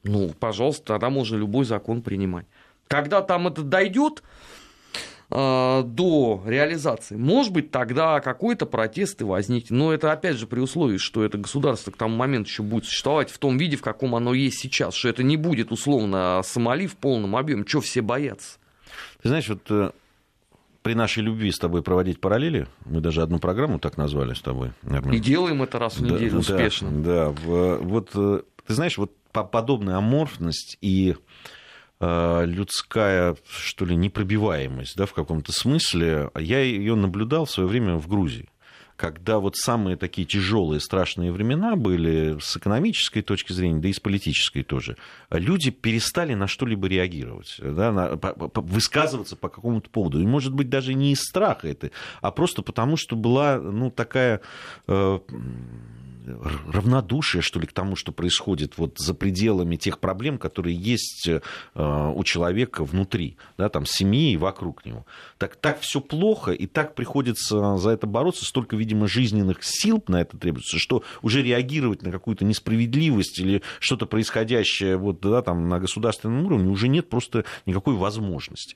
Ну, 0.03 0.33
пожалуйста, 0.37 0.85
тогда 0.85 1.09
можно 1.09 1.37
любой 1.37 1.63
закон 1.63 2.01
принимать. 2.01 2.45
Когда 2.87 3.21
там 3.21 3.47
это 3.47 3.63
дойдет, 3.63 4.21
до 5.33 6.43
реализации, 6.45 7.15
может 7.15 7.53
быть, 7.53 7.71
тогда 7.71 8.19
какой-то 8.19 8.67
протест 8.67 9.21
и 9.21 9.23
возникнет. 9.23 9.71
Но 9.71 9.91
это, 9.91 10.11
опять 10.11 10.37
же, 10.37 10.45
при 10.45 10.59
условии, 10.59 10.97
что 10.97 11.23
это 11.23 11.39
государство 11.39 11.89
к 11.89 11.97
тому 11.97 12.15
моменту 12.15 12.49
еще 12.49 12.61
будет 12.61 12.85
существовать 12.85 13.31
в 13.31 13.39
том 13.39 13.57
виде, 13.57 13.75
в 13.75 13.81
каком 13.81 14.13
оно 14.13 14.33
есть 14.33 14.59
сейчас, 14.59 14.93
что 14.93 15.09
это 15.09 15.23
не 15.23 15.37
будет, 15.37 15.71
условно, 15.71 16.41
Сомали 16.43 16.85
в 16.85 16.95
полном 16.97 17.35
объеме. 17.35 17.65
Чего 17.65 17.81
все 17.81 18.01
боятся? 18.01 18.59
Ты 19.23 19.29
знаешь, 19.29 19.49
вот 19.49 19.61
э, 19.69 19.91
при 20.83 20.93
нашей 20.93 21.23
любви 21.23 21.51
с 21.51 21.57
тобой 21.57 21.81
проводить 21.81 22.21
параллели, 22.21 22.67
мы 22.85 23.01
даже 23.01 23.23
одну 23.23 23.39
программу 23.39 23.79
так 23.79 23.97
назвали 23.97 24.35
с 24.35 24.41
тобой. 24.41 24.71
Армен. 24.87 25.13
И 25.13 25.19
делаем 25.19 25.63
это 25.63 25.79
раз 25.79 25.97
в 25.97 26.03
неделю 26.03 26.31
да, 26.31 26.37
успешно. 26.37 26.91
Да, 26.91 27.33
да, 27.45 27.77
вот 27.77 28.11
э, 28.13 28.41
ты 28.67 28.73
знаешь, 28.73 28.99
вот 28.99 29.13
подобная 29.31 29.97
аморфность 29.97 30.77
и 30.81 31.15
Э, 31.15 31.62
людская, 32.45 33.35
что 33.49 33.85
ли, 33.85 33.95
непробиваемость, 33.95 34.95
да, 34.95 35.05
в 35.05 35.13
каком-то 35.13 35.51
смысле. 35.51 36.29
Я 36.37 36.59
ее 36.59 36.95
наблюдал 36.95 37.45
в 37.45 37.51
свое 37.51 37.67
время 37.69 37.95
в 37.95 38.07
Грузии 38.07 38.49
когда 38.95 39.39
вот 39.39 39.57
самые 39.57 39.97
такие 39.97 40.25
тяжелые, 40.25 40.79
страшные 40.79 41.31
времена 41.31 41.75
были 41.75 42.37
с 42.39 42.55
экономической 42.55 43.21
точки 43.21 43.51
зрения, 43.51 43.79
да 43.79 43.89
и 43.89 43.93
с 43.93 43.99
политической 43.99 44.63
тоже, 44.63 44.97
люди 45.29 45.71
перестали 45.71 46.33
на 46.35 46.47
что-либо 46.47 46.87
реагировать, 46.87 47.55
да, 47.59 47.91
на, 47.91 48.17
по, 48.17 48.33
по, 48.33 48.61
высказываться 48.61 49.35
по 49.35 49.49
какому-то 49.49 49.89
поводу. 49.89 50.21
И, 50.21 50.25
может 50.25 50.53
быть, 50.53 50.69
даже 50.69 50.93
не 50.93 51.11
из 51.11 51.21
страха 51.21 51.67
это, 51.67 51.91
а 52.21 52.31
просто 52.31 52.61
потому, 52.61 52.97
что 52.97 53.15
была, 53.15 53.59
ну, 53.59 53.91
такая... 53.91 54.41
Э, 54.87 55.19
равнодушие, 56.67 57.41
что 57.41 57.59
ли, 57.59 57.67
к 57.67 57.73
тому, 57.73 57.95
что 57.95 58.11
происходит 58.11 58.77
вот 58.77 58.97
за 58.97 59.13
пределами 59.13 59.75
тех 59.75 59.99
проблем, 59.99 60.37
которые 60.37 60.75
есть 60.75 61.27
э, 61.27 61.41
у 61.75 62.23
человека 62.23 62.83
внутри, 62.83 63.37
да, 63.57 63.69
там, 63.69 63.85
семьи 63.85 64.33
и 64.33 64.37
вокруг 64.37 64.85
него. 64.85 65.05
Так, 65.37 65.55
так 65.55 65.81
все 65.81 66.01
плохо, 66.01 66.51
и 66.51 66.67
так 66.67 66.95
приходится 66.95 67.77
за 67.77 67.89
это 67.91 68.07
бороться, 68.07 68.45
столько, 68.45 68.75
видимо, 68.75 69.07
жизненных 69.07 69.59
сил 69.61 70.03
на 70.07 70.21
это 70.21 70.37
требуется, 70.37 70.77
что 70.77 71.03
уже 71.21 71.41
реагировать 71.41 72.01
на 72.01 72.11
какую-то 72.11 72.45
несправедливость 72.45 73.39
или 73.39 73.61
что-то 73.79 74.05
происходящее 74.05 74.97
вот, 74.97 75.19
да, 75.21 75.41
там, 75.41 75.69
на 75.69 75.79
государственном 75.79 76.45
уровне 76.45 76.69
уже 76.69 76.87
нет 76.87 77.09
просто 77.09 77.45
никакой 77.65 77.95
возможности. 77.95 78.75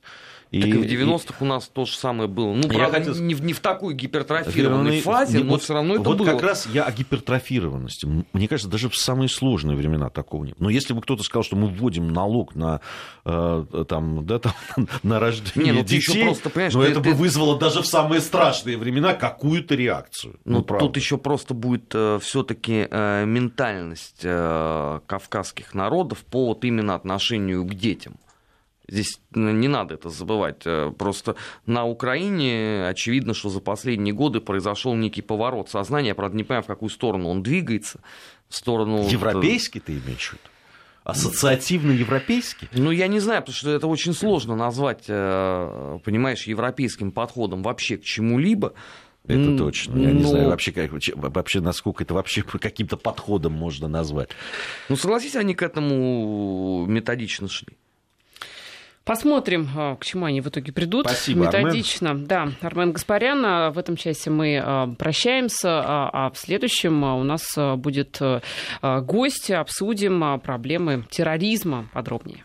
И, 0.51 0.61
так 0.61 0.69
и 0.71 0.77
в 0.77 0.83
90-х 0.83 1.35
и... 1.39 1.43
у 1.43 1.45
нас 1.45 1.67
то 1.67 1.85
же 1.85 1.95
самое 1.95 2.29
было. 2.29 2.53
Ну, 2.53 2.67
правда, 2.69 2.99
хотел... 2.99 3.15
не, 3.15 3.33
в, 3.33 3.43
не 3.43 3.53
в 3.53 3.59
такой 3.59 3.93
гипертрофированной 3.93 5.01
фазе, 5.01 5.39
но 5.39 5.51
вот, 5.51 5.63
все 5.63 5.73
равно 5.73 5.95
это 5.95 6.03
вот 6.03 6.17
было. 6.17 6.27
Вот 6.27 6.33
как 6.33 6.43
раз 6.43 6.67
я 6.67 6.83
о 6.83 6.91
гипертрофированности. 6.91 8.07
Мне 8.31 8.47
кажется, 8.47 8.69
даже 8.69 8.89
в 8.89 8.95
самые 8.95 9.29
сложные 9.29 9.75
времена 9.75 10.09
такого 10.09 10.45
нет. 10.45 10.59
Но 10.59 10.69
если 10.69 10.93
бы 10.93 11.01
кто-то 11.01 11.23
сказал, 11.23 11.43
что 11.43 11.55
мы 11.55 11.67
вводим 11.67 12.13
налог 12.13 12.55
на, 12.55 12.81
э, 13.25 13.83
там, 13.87 14.25
да, 14.25 14.39
там, 14.39 14.53
на 15.03 15.19
рождение 15.19 15.73
не, 15.73 15.79
ну, 15.79 15.85
детей, 15.85 16.23
просто, 16.23 16.51
но 16.73 16.83
ты, 16.83 16.91
это 16.91 17.01
ты... 17.01 17.09
бы 17.09 17.13
вызвало 17.13 17.59
даже 17.59 17.81
в 17.81 17.85
самые 17.85 18.21
страшные 18.21 18.77
времена 18.77 19.13
какую-то 19.13 19.75
реакцию. 19.75 20.39
Ну, 20.45 20.65
ну 20.67 20.77
тут 20.77 20.95
еще 20.95 21.17
просто 21.17 21.53
будет 21.53 21.91
э, 21.93 22.19
все-таки 22.21 22.87
э, 22.89 23.25
ментальность 23.25 24.21
э, 24.23 24.99
кавказских 25.05 25.73
народов 25.73 26.19
по 26.25 26.47
вот 26.47 26.63
именно 26.63 26.95
отношению 26.95 27.65
к 27.65 27.73
детям. 27.73 28.15
Здесь 28.89 29.19
ну, 29.31 29.51
не 29.51 29.67
надо 29.67 29.95
это 29.95 30.09
забывать. 30.09 30.61
Э, 30.65 30.91
просто 30.97 31.35
на 31.65 31.85
Украине 31.85 32.87
очевидно, 32.87 33.33
что 33.33 33.49
за 33.49 33.59
последние 33.59 34.13
годы 34.13 34.39
произошел 34.39 34.95
некий 34.95 35.21
поворот 35.21 35.69
сознания. 35.69 36.09
Я, 36.09 36.15
правда, 36.15 36.37
не 36.37 36.43
понимаю, 36.43 36.63
в 36.63 36.67
какую 36.67 36.89
сторону 36.89 37.29
он 37.29 37.43
двигается. 37.43 37.99
В 38.47 38.55
сторону... 38.55 39.05
Европейский 39.07 39.81
ты 39.81 39.93
имеешь 39.93 40.29
в 40.29 40.33
виду? 40.33 40.43
Ассоциативно-европейский? 41.03 42.67
Ну, 42.73 42.91
я 42.91 43.07
не 43.07 43.19
знаю, 43.19 43.41
потому 43.41 43.55
что 43.55 43.69
это 43.71 43.87
очень 43.87 44.13
сложно 44.13 44.55
назвать, 44.55 45.05
э, 45.07 45.99
понимаешь, 46.03 46.43
европейским 46.47 47.11
подходом 47.11 47.63
вообще 47.63 47.97
к 47.97 48.03
чему-либо. 48.03 48.73
Это 49.25 49.57
точно. 49.57 49.97
Я 49.99 50.09
Но... 50.09 50.19
не 50.19 50.23
знаю 50.23 50.49
вообще, 50.49 50.71
как, 50.71 50.91
вообще, 50.91 51.59
насколько 51.59 52.03
это 52.03 52.13
вообще 52.13 52.41
каким-то 52.61 52.95
подходом 52.95 53.53
можно 53.53 53.87
назвать. 53.89 54.29
Ну, 54.87 54.95
согласись, 54.95 55.35
они 55.35 55.55
к 55.55 55.61
этому 55.61 56.85
методично 56.87 57.49
шли. 57.49 57.77
Посмотрим, 59.07 59.69
а, 59.73 59.95
к 59.95 60.03
чему 60.03 60.25
они 60.25 60.41
в 60.41 60.47
итоге 60.47 60.73
придут. 60.73 61.07
Спасибо, 61.07 61.45
Методично. 61.45 62.11
Армен. 62.11 62.25
Да, 62.25 62.49
Армен 62.59 62.91
Гаспарян. 62.91 63.41
А, 63.45 63.71
в 63.71 63.77
этом 63.77 63.95
часе 63.95 64.29
мы 64.29 64.61
а, 64.61 64.87
прощаемся, 64.87 65.81
а 65.81 66.29
в 66.33 66.37
следующем 66.37 67.03
у 67.03 67.23
нас 67.23 67.57
будет 67.77 68.19
гость. 68.81 69.49
Обсудим 69.51 70.41
проблемы 70.41 71.05
терроризма 71.09 71.87
подробнее. 71.93 72.43